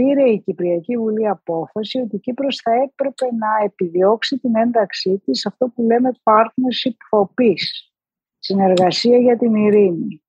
Πήρε 0.00 0.30
η 0.30 0.40
Κυπριακή 0.40 0.96
Βουλή 0.96 1.28
απόφαση 1.28 1.98
ότι 1.98 2.16
η 2.16 2.18
Κύπρος 2.18 2.60
θα 2.62 2.72
έπρεπε 2.72 3.24
να 3.24 3.64
επιδιώξει 3.64 4.38
την 4.38 4.56
ένταξή 4.56 5.22
της 5.24 5.40
σε 5.40 5.48
αυτό 5.48 5.68
που 5.68 5.82
λέμε 5.82 6.10
partnership 6.22 6.96
for 7.10 7.22
peace, 7.22 7.90
συνεργασία 8.38 9.18
για 9.18 9.36
την 9.36 9.54
ειρήνη. 9.54 10.22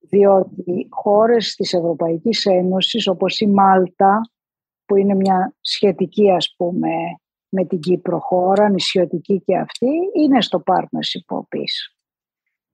Διότι 0.00 0.86
χώρες 0.90 1.54
της 1.54 1.72
Ευρωπαϊκής 1.72 2.46
Ένωσης 2.46 3.06
όπως 3.06 3.40
η 3.40 3.46
Μάλτα, 3.46 4.20
που 4.84 4.96
είναι 4.96 5.14
μια 5.14 5.54
σχετική 5.60 6.30
ας 6.30 6.54
πούμε 6.56 6.90
με 7.48 7.64
την 7.64 7.80
Κύπρο 7.80 8.18
χώρα, 8.18 8.68
νησιωτική 8.68 9.42
και 9.44 9.56
αυτή, 9.56 9.90
είναι 10.16 10.42
στο 10.42 10.62
partnership 10.66 11.36
peace. 11.36 11.94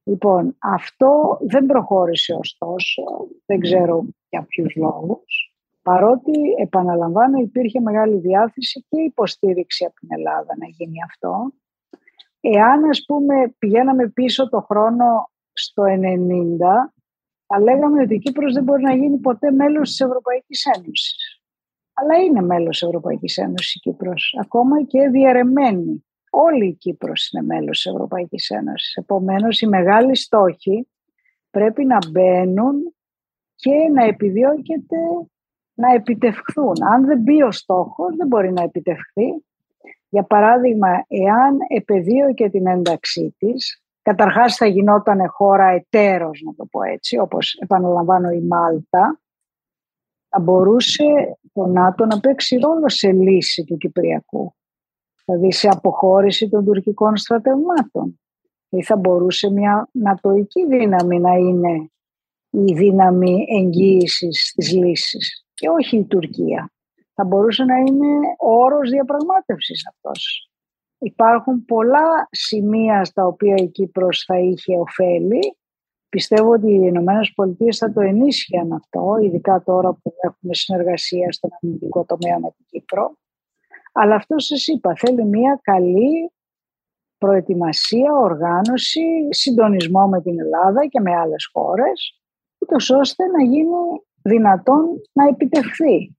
Λοιπόν, 0.02 0.56
αυτό 0.58 1.38
δεν 1.40 1.66
προχώρησε 1.66 2.34
ωστόσο, 2.34 3.02
δεν 3.46 3.60
ξέρω 3.60 4.04
για 4.28 4.42
ποιους 4.42 4.74
λόγους, 4.76 5.47
παρότι, 5.88 6.54
επαναλαμβάνω, 6.58 7.38
υπήρχε 7.38 7.80
μεγάλη 7.80 8.16
διάθεση 8.18 8.86
και 8.88 9.00
υποστήριξη 9.00 9.84
από 9.84 9.94
την 9.94 10.08
Ελλάδα 10.10 10.56
να 10.58 10.66
γίνει 10.66 11.02
αυτό. 11.06 11.52
Εάν, 12.40 12.84
ας 12.84 13.04
πούμε, 13.06 13.54
πηγαίναμε 13.58 14.08
πίσω 14.08 14.48
το 14.48 14.60
χρόνο 14.60 15.30
στο 15.52 15.82
90, 15.82 16.92
θα 17.46 17.60
λέγαμε 17.60 18.02
ότι 18.02 18.14
η 18.14 18.18
Κύπρος 18.18 18.52
δεν 18.52 18.62
μπορεί 18.62 18.82
να 18.82 18.94
γίνει 18.94 19.18
ποτέ 19.18 19.50
μέλος 19.50 19.88
της 19.88 20.00
Ευρωπαϊκής 20.00 20.64
Ένωσης 20.76 21.38
αλλά 22.00 22.16
είναι 22.16 22.42
μέλος 22.42 22.82
Ευρωπαϊκής 22.82 23.36
Ένωσης 23.36 23.74
η 23.74 23.78
Κύπρος, 23.78 24.36
ακόμα 24.40 24.82
και 24.82 25.08
διαρρεμένη. 25.08 26.04
Όλη 26.30 26.66
η 26.66 26.74
Κύπρος 26.74 27.30
είναι 27.30 27.42
μέλος 27.42 27.82
της 27.82 27.92
Ευρωπαϊκής 27.92 28.50
Ένωσης. 28.50 28.94
Επομένως, 28.96 29.60
οι 29.60 29.66
μεγάλοι 29.66 30.16
στόχοι 30.16 30.88
πρέπει 31.50 31.84
να 31.84 31.98
μπαίνουν 32.10 32.94
και 33.54 33.74
να 33.94 34.04
επιδιώκεται 34.04 34.96
να 35.78 35.94
επιτευχθούν. 35.94 36.82
Αν 36.92 37.06
δεν 37.06 37.20
μπει 37.20 37.42
ο 37.42 37.50
στόχος, 37.50 38.16
δεν 38.16 38.26
μπορεί 38.26 38.52
να 38.52 38.62
επιτευχθεί. 38.62 39.44
Για 40.08 40.22
παράδειγμα, 40.22 40.88
εάν 41.08 41.56
επεδίωκε 41.68 42.50
την 42.50 42.66
ένταξή 42.66 43.34
της, 43.38 43.82
καταρχάς 44.02 44.56
θα 44.56 44.66
γινόταν 44.66 45.28
χώρα 45.28 45.66
εταίρος, 45.66 46.42
να 46.44 46.54
το 46.54 46.66
πω 46.70 46.82
έτσι, 46.82 47.18
όπως 47.18 47.54
επαναλαμβάνω 47.54 48.30
η 48.30 48.40
Μάλτα, 48.40 49.20
θα 50.28 50.40
μπορούσε 50.40 51.38
το 51.52 51.66
ΝΑΤΟ 51.66 52.06
να 52.06 52.20
παίξει 52.20 52.56
ρόλο 52.56 52.88
σε 52.88 53.12
λύση 53.12 53.64
του 53.64 53.76
Κυπριακού. 53.76 54.54
Δηλαδή 55.24 55.52
σε 55.52 55.68
αποχώρηση 55.68 56.48
των 56.48 56.64
τουρκικών 56.64 57.16
στρατευμάτων. 57.16 58.20
Ή 58.68 58.82
θα 58.82 58.96
μπορούσε 58.96 59.50
μια 59.50 59.88
νατοική 59.92 60.66
δύναμη 60.66 61.20
να 61.20 61.32
είναι 61.32 61.90
η 62.50 62.72
δύναμη 62.72 63.46
εγγύησης 63.48 64.52
της 64.56 64.72
λύσης 64.72 65.47
και 65.58 65.68
όχι 65.68 65.96
η 65.96 66.04
Τουρκία. 66.04 66.72
Θα 67.14 67.24
μπορούσε 67.24 67.64
να 67.64 67.76
είναι 67.76 68.06
ο 68.38 68.52
όρος 68.52 68.90
διαπραγμάτευσης 68.90 69.86
αυτός. 69.86 70.50
Υπάρχουν 70.98 71.64
πολλά 71.64 72.28
σημεία 72.30 73.04
στα 73.04 73.26
οποία 73.26 73.54
η 73.54 73.68
Κύπρος 73.68 74.24
θα 74.26 74.38
είχε 74.38 74.78
ωφέλη 74.78 75.58
Πιστεύω 76.08 76.50
ότι 76.50 76.70
οι 76.70 76.80
Ηνωμένες 76.82 77.32
Πολιτείες 77.34 77.78
θα 77.78 77.92
το 77.92 78.00
ενίσχυαν 78.00 78.72
αυτό, 78.72 79.16
ειδικά 79.22 79.62
τώρα 79.62 79.92
που 79.92 80.14
έχουμε 80.20 80.54
συνεργασία 80.54 81.32
στον 81.32 81.50
αμυντικό 81.60 82.04
τομέα 82.04 82.38
με 82.38 82.50
την 82.56 82.64
Κύπρο. 82.66 83.16
Αλλά 83.92 84.14
αυτό 84.14 84.38
σας 84.38 84.66
είπα, 84.66 84.94
θέλει 84.96 85.24
μια 85.24 85.60
καλή 85.62 86.32
προετοιμασία, 87.18 88.12
οργάνωση, 88.12 89.28
συντονισμό 89.30 90.06
με 90.06 90.22
την 90.22 90.40
Ελλάδα 90.40 90.86
και 90.86 91.00
με 91.00 91.16
άλλες 91.16 91.48
χώρες, 91.52 92.20
ούτως 92.58 92.90
ώστε 92.90 93.26
να 93.26 93.42
γίνει 93.42 94.02
δυνατόν 94.22 94.84
να 95.12 95.28
επιτευχθεί. 95.28 96.16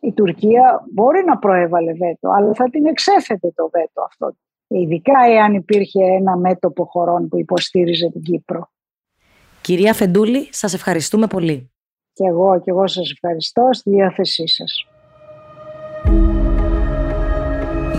Η 0.00 0.12
Τουρκία 0.12 0.84
μπορεί 0.92 1.24
να 1.24 1.38
προέβαλε 1.38 1.92
βέτο, 1.92 2.28
αλλά 2.36 2.54
θα 2.54 2.70
την 2.70 2.86
εξέφεται 2.86 3.52
το 3.54 3.70
βέτο 3.72 4.02
αυτό. 4.02 4.36
Ειδικά 4.66 5.18
εάν 5.28 5.54
υπήρχε 5.54 6.04
ένα 6.04 6.36
μέτωπο 6.36 6.84
χωρών 6.84 7.28
που 7.28 7.38
υποστήριζε 7.38 8.10
την 8.10 8.22
Κύπρο. 8.22 8.70
Κυρία 9.60 9.94
Φεντούλη, 9.94 10.48
σας 10.50 10.74
ευχαριστούμε 10.74 11.26
πολύ. 11.26 11.70
Και 12.12 12.24
εγώ, 12.24 12.60
και 12.60 12.70
εγώ 12.70 12.86
σας 12.86 13.10
ευχαριστώ 13.10 13.68
στη 13.72 13.90
διάθεσή 13.90 14.48
σας. 14.48 14.86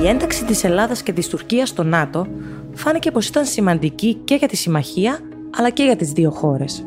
Η 0.04 0.08
ένταξη 0.08 0.46
της 0.46 0.64
Ελλάδας 0.64 1.04
και 1.04 1.14
της 1.14 1.28
Τουρκίας 1.28 1.70
στο 1.70 1.84
ΝΑΤΟ 1.84 2.28
φάνηκε 2.74 3.12
πως 3.12 3.28
ήταν 3.28 3.46
σημαντική 3.46 4.14
και 4.14 4.36
για 4.36 4.48
τη 4.48 4.56
συμμαχία, 4.56 5.20
αλλά 5.58 5.70
και 5.70 5.84
για 5.84 5.96
τις 5.96 6.12
δύο 6.12 6.32
χώρες. 6.32 6.84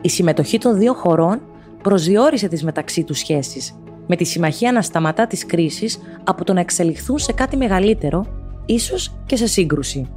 Η 0.00 0.08
συμμετοχή 0.08 0.58
των 0.58 0.78
δύο 0.78 0.94
χωρών 0.94 1.40
προσδιορίσε 1.82 2.48
τις 2.48 2.64
μεταξύ 2.64 3.04
τους 3.04 3.18
σχέσεις, 3.18 3.74
με 4.06 4.16
τη 4.16 4.24
συμμαχία 4.24 4.72
να 4.72 4.82
σταματά 4.82 5.26
τις 5.26 5.46
κρίσεις 5.46 5.98
από 6.24 6.44
το 6.44 6.52
να 6.52 6.60
εξελιχθούν 6.60 7.18
σε 7.18 7.32
κάτι 7.32 7.56
μεγαλύτερο, 7.56 8.26
ίσως 8.66 9.14
και 9.26 9.36
σε 9.36 9.46
σύγκρουση. 9.46 10.10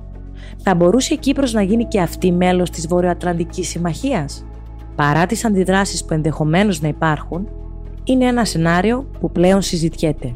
Θα 0.57 0.75
μπορούσε 0.75 1.13
η 1.13 1.17
Κύπρος 1.17 1.53
να 1.53 1.61
γίνει 1.61 1.85
και 1.85 2.01
αυτή 2.01 2.31
μέλος 2.31 2.69
της 2.69 2.87
Βορειοατλαντικής 2.87 3.67
Συμμαχίας; 3.67 4.45
Παρά 4.95 5.25
τις 5.25 5.45
αντιδράσεις 5.45 6.05
που 6.05 6.13
ενδεχομένως 6.13 6.81
να 6.81 6.87
υπάρχουν, 6.87 7.47
είναι 8.03 8.25
ένα 8.25 8.45
σενάριο 8.45 9.09
που 9.19 9.31
πλέον 9.31 9.61
συζητιέται. 9.61 10.35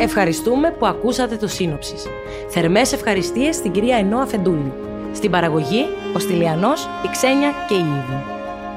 Ευχαριστούμε 0.00 0.70
που 0.70 0.86
ακούσατε 0.86 1.36
το 1.36 1.48
σύνοψης. 1.48 2.06
Θερμές 2.48 2.92
ευχαριστίες 2.92 3.56
στην 3.56 3.72
κυρία 3.72 3.96
Ενώα 3.96 4.26
Φεντούλη. 4.26 4.72
Στην 5.12 5.30
παραγωγή, 5.30 5.86
ο 6.14 6.18
Στυλιανός, 6.18 6.88
η 7.04 7.08
Ξένια 7.10 7.52
και 7.68 7.74
η 7.74 7.78
Ήβη. 7.78 8.24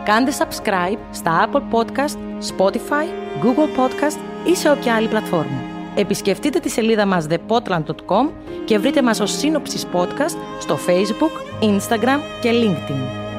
Κάντε 0.05 0.31
subscribe 0.37 0.97
στα 1.11 1.49
Apple 1.49 1.61
Podcast, 1.71 2.17
Spotify, 2.55 3.05
Google 3.43 3.79
Podcast 3.79 4.17
ή 4.51 4.55
σε 4.55 4.71
όποια 4.71 4.95
άλλη 4.95 5.07
πλατφόρμα. 5.07 5.61
Επισκεφτείτε 5.95 6.59
τη 6.59 6.69
σελίδα 6.69 7.05
μας 7.05 7.27
thepotland.com 7.29 8.29
και 8.65 8.77
βρείτε 8.79 9.01
μας 9.01 9.19
ως 9.19 9.37
σύνοψης 9.37 9.85
podcast 9.93 10.37
στο 10.59 10.79
Facebook, 10.87 11.63
Instagram 11.63 12.19
και 12.41 12.51
LinkedIn. 12.51 13.30